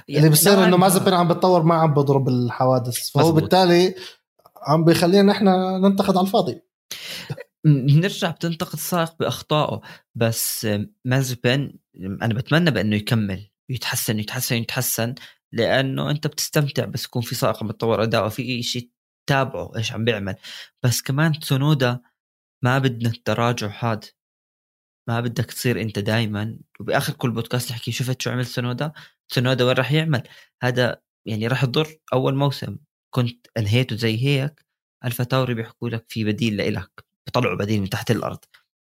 [0.09, 3.11] يعني اللي بصير إنه مازبن عم بتطور ما عم بضرب الحوادث.
[3.11, 3.43] فهو مزبوط.
[3.43, 3.95] بالتالي
[4.63, 6.61] عم بيخلينا إحنا ننتقد على الفاضي.
[7.67, 9.81] نرجع بتنتقد السائق بأخطائه
[10.15, 10.69] بس
[11.05, 15.15] مازبن أنا بتمنى بإنه يكمل يتحسن يتحسن يتحسن
[15.53, 18.91] لأنه أنت بتستمتع بس يكون في سائق عم يتطور اداؤه في شيء
[19.27, 20.35] تابعه إيش عم بيعمل.
[20.83, 22.01] بس كمان تسونودا
[22.65, 24.01] ما بدنا التراجع هذا
[25.09, 28.93] ما بدك تصير انت دائما وبآخر كل بودكاست نحكي شفت شو عمل سونودا؟
[29.33, 30.29] سونودا وين راح يعمل؟
[30.63, 32.79] هذا يعني راح يضر أول موسم.
[33.15, 34.67] كنت أنهيته زي هيك.
[35.05, 37.05] ألفا تاوري بيحكوا لك في بديل لإلك.
[37.27, 38.39] بيطلعوا بديل من تحت الأرض.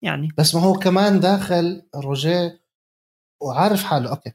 [0.04, 2.66] يعني بس ما هو كمان داخل rookie.
[3.42, 4.10] وعارف حاله.
[4.10, 4.32] okay.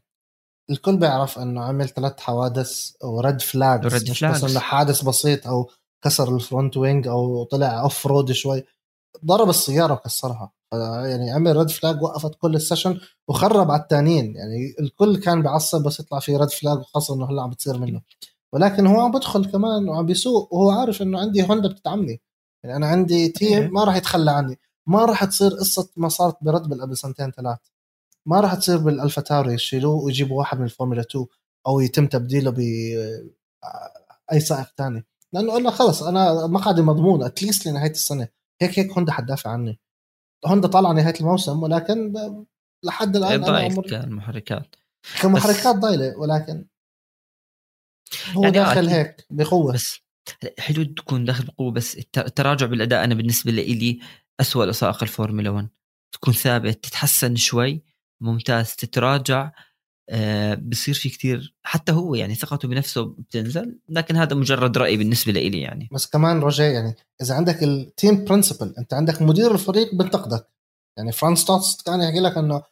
[0.69, 4.45] الكل بيعرف إنه عمل ثلاث حوادث و red flag مش flags.
[4.45, 5.71] بس إنه حادث بسيط أو
[6.03, 8.63] كسر ال front wing أو طلع off road شوي.
[9.25, 10.51] ضرب السيارة وكسرها.
[11.05, 15.83] يعني عمل red flag وقفت كل ال session وخرب على الثانيين يعني الكل كان بعصب
[15.83, 18.01] بس يطلع في red flag وخاصة إنه هلا عم بتصير منه.
[18.53, 22.21] ولكن هو عم بدخل كمان وعم بيسوق وهو عارف إنه عندي هوندا بتدعمني.
[22.63, 23.73] يعني أنا عندي team.
[23.73, 24.59] ما راح يتخلى عني.
[24.87, 27.57] ما راح تصير قصة ما صارت بريد بول قبل سنتين ثلاث.
[28.25, 31.25] ما راح تصير بالألفا تاوري يشيلوه ويجيبوا واحد من الفورمولا 2
[31.67, 32.59] أو يتم تبديله ب
[34.31, 38.27] أي سائق ثاني لأنه قلنا خلص أنا مقعدي مضمون at least لنهاية السنة.
[38.61, 39.79] هيك هيك هوندا حتدافع عني.
[40.45, 42.13] هوندا طالعة نهاية الموسم ولكن
[42.85, 44.75] لحد الآن ضعيف كمحركات
[45.21, 46.65] كمحركات ضايلة ولكن
[48.33, 49.73] هو يعني داخل هيك بقوة.
[49.73, 49.99] بس
[50.59, 53.99] حلو تكون داخل بقوة بس التراجع بالأداء أنا بالنسبة لي
[54.39, 55.69] اسوء لسائق الفورمولا 1
[56.11, 57.83] تكون ثابت تتحسن شوي
[58.21, 59.43] ممتاز تتراجع.
[59.43, 59.53] آه
[60.55, 65.61] بصير في كتير حتى هو يعني ثقته بنفسه بتنزل لكن هذا مجرد رأي بالنسبة لي
[65.61, 65.89] يعني.
[65.91, 70.47] بس كمان رجاء يعني إذا عندك ال team principal أنت عندك مدير الفريق بنتقدك.
[70.97, 72.63] يعني فرانز توست كان يحكي لك إنه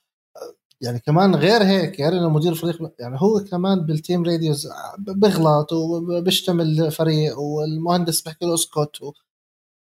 [0.82, 5.74] يعني كمان غير هيك غير إنه مدير الفريق يعني هو كمان بال team radios بيغلط
[5.74, 9.14] وبيشتم الفريق والمهندس بيحكي له اسكت و...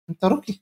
[0.09, 0.61] أنت rookie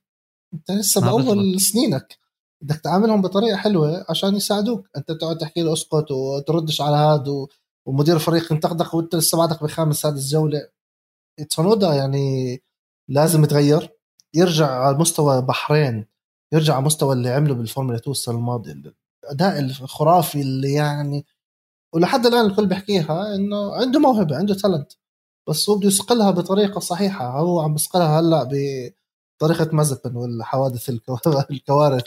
[0.54, 2.18] أنت لسه بأول سنينك.
[2.62, 4.88] بدك تعاملهم بطريقة حلوة عشان يساعدوك.
[4.98, 7.48] أنت تقعد تحكي له اسكت وتردش على هذا و...
[7.86, 10.70] ومدير الفريق ينتقدك وأنت لسه بعدك بخامس سادس جوله
[11.50, 12.62] تسونودا يعني
[13.10, 13.90] لازم يتغير.
[14.36, 16.06] يرجع على مستوى بحرين.
[16.54, 18.74] يرجع على مستوى اللي عمله بالفورمولا 2 السنة الماضية.
[19.24, 21.26] الأداء الخرافي اللي يعني
[21.96, 24.94] ولحد الآن الكل بيحكيها إنه عنده موهبة عنده talent
[25.50, 27.40] بس هو بده يسقلها بطريقة صحيحة.
[27.40, 28.44] هو عم بيسقلها هلأ
[29.42, 30.90] بطريقة مازبن والحوادث
[31.52, 32.04] الكوارث.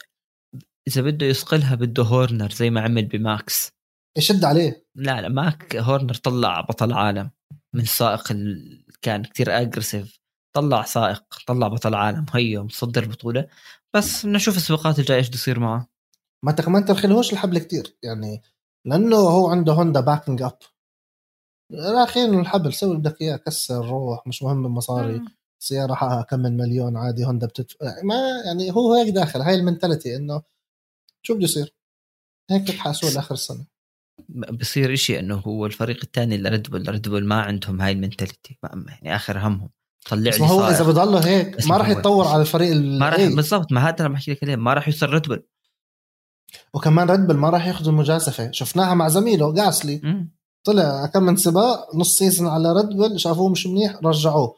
[0.89, 3.73] إذا بده يسقلها بده هورنر زي ما عمل بماكس.
[4.19, 4.87] يشد عليه.
[4.95, 7.31] لا لا ماك هورنر طلع بطل عالم
[7.75, 10.21] من سائق اللي كان كتير aggressive
[10.57, 13.49] طلع سائق طلع بطل عالم هيو متصدر البطوله
[13.95, 15.89] بس بدنا نشوف السباقات الجاية إيش بده يصير معه.
[16.45, 17.97] ما كمان ترخلهوش الحبل كتير.
[18.03, 18.43] يعني
[18.87, 20.59] لأنه هو عنده هوندا backing up
[21.73, 23.37] راخين الحبل سوي بدك إياه.
[23.37, 25.23] كسر روح مش مهم المصاري
[25.63, 28.03] سيارة حقها كم من مليون عادي هوندا بتدفع.
[28.03, 28.15] ما
[28.47, 29.41] يعني هو هيك داخل.
[29.41, 30.43] هاي ال mentality إنه
[31.23, 31.75] شو بده يصير؟
[32.51, 33.67] هيك حاسوه لآخر السنة.
[34.29, 37.99] بصير إشي إنه هو الفريق الثاني اللي ريد بول ريد بول ما عندهم هاي ال
[37.99, 38.59] mentality.
[38.63, 39.71] يعني آخر همهم.
[40.11, 43.89] طلع لي هو إذا بضله هيك ما راح يتطور على الفريق ما راح بالضبط ما
[43.89, 44.57] هذا اللي بحكي لك عليه.
[44.57, 45.47] ما راح يوصل ريد بول
[46.75, 48.51] وكمان ريد بول ما راح ياخذ المجازفة.
[48.51, 50.29] شفناها مع زميله جاسلي م.
[50.65, 54.57] طلع كم من سباق نص season على ريد بول شافوه مش منيح رجعوه.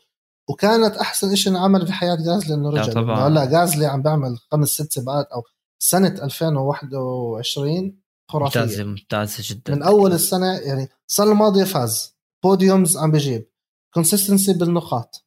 [0.49, 3.27] وكانت أحسن شيء انعمل في حياة جازلي إنه رجع.
[3.27, 5.43] هلا جازلي عم بيعمل خمس ست سباقات أو
[5.85, 8.61] سنة 2021 خرافية.
[8.61, 9.75] ممتازة ممتازة جدا.
[9.75, 12.17] من أول السنة يعني السنة الماضية فاز.
[12.45, 13.49] podiums عم بجيب.
[13.95, 15.25] consistency بالنقاط.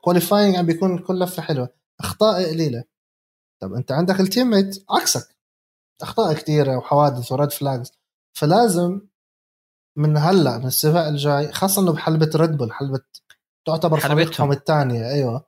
[0.00, 1.68] qualifying عم بيكون كل لفة حلوة.
[2.00, 2.84] أخطاء قليلة.
[3.62, 5.36] طب أنت عندك ال team mate عكسك.
[6.02, 7.92] أخطاء كثيره وحوادث و red flags
[8.36, 9.00] فلازم
[9.96, 13.00] من هلأ من السباق الجاي خاصة إنه بحلبة ريد بول حلبة
[13.66, 15.10] تعتبر فريقهم الثانية.
[15.10, 15.47] أيوه.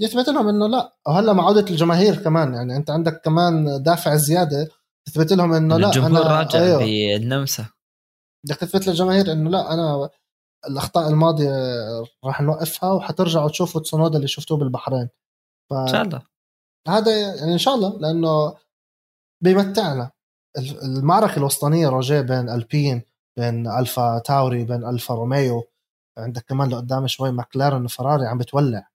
[0.00, 0.96] يثبت لهم إنه لا.
[1.06, 4.68] وهلا مع عودة الجماهير كمان يعني أنت عندك كمان دافع زيادة
[5.06, 6.78] تثبت لهم إنه لا الجمهور أنا راجع أيوه.
[7.18, 7.66] بالنمسا.
[8.46, 10.10] بدك تثبت للجماهير إنه لا أنا
[10.68, 11.50] الأخطاء الماضية
[12.24, 15.08] راح نوقفها وحترجعوا تشوفوا تسونودا اللي شفتوه بالبحرين.
[15.70, 15.74] ف...
[15.74, 16.22] إن شاء الله.
[16.88, 18.54] هذا يعني إن شاء الله لأنه
[19.42, 20.10] بيمتعنا.
[20.82, 23.02] المعركة الوسطانية روجيه بين ألبين
[23.38, 25.64] بين ألفا تاوري بين ألفا روميو.
[26.18, 28.88] عندك كمان لقدام شوي ماكلارن وفراري عم بتولع.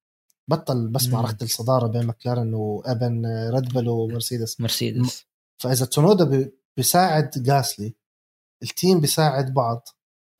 [0.49, 1.13] بطل بس مم.
[1.13, 4.61] معركه الصداره بين ماكلارن وبين ريد بل ومرسيدس.
[4.61, 5.25] مرسيدس.
[5.61, 7.95] فإذا تسونودا بيساعد جاسلي
[8.63, 9.87] ال team بيساعد بعض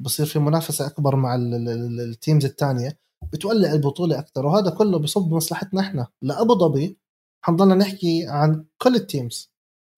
[0.02, 3.00] بصير في منافسة أكبر مع ال teams الثانية
[3.34, 6.08] بتولع البطولة أكثر وهذا كله بصب بمصلحتنا إحنا.
[6.22, 6.98] لابو ظبي
[7.46, 9.52] حنضلنا نحكي عن كل التيمز.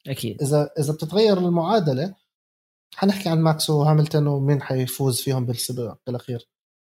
[0.08, 0.42] أكيد.
[0.42, 2.16] إذا إذا بتتغير المعادلة
[2.96, 6.50] حنحكي عن ماكس وهاملتون ومين حيفوز فيهم بالسباق بالاخير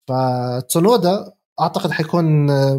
[0.10, 2.26] فتسونودا أعتقد حيكون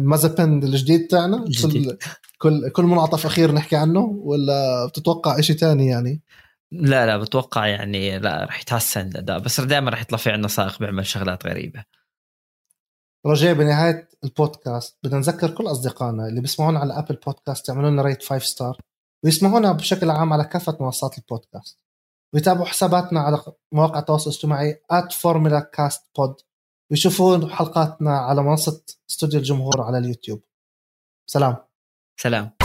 [0.03, 1.45] مازبن الجديد تاعنا.
[1.61, 1.97] كل
[2.37, 6.21] كل كل منعطف أخير نحكي عنه ولا بتتوقع شيء ثاني يعني؟
[6.71, 10.79] لا لا بتوقع يعني لا راح يتحسن الأداء بس دائما راح يطلع في عندنا سائق
[10.79, 11.83] بيعمل شغلات غريبة.
[13.25, 18.23] رجاء بنهاية البودكاست بدنا نذكر كل أصدقائنا اللي بيسمعونا على ابل بودكاست يعملوا لنا rate
[18.23, 18.77] 5 star
[19.23, 21.79] ويسمعونا بشكل عام على كافة منصات البودكاست.
[22.33, 24.81] ويتابعوا حساباتنا على مواقع التواصل الاجتماعي
[26.17, 26.35] بود
[26.91, 30.43] ويشوفون حلقاتنا على منصة استوديو الجمهور على اليوتيوب.
[31.25, 31.57] سلام.
[32.19, 32.56] سلام.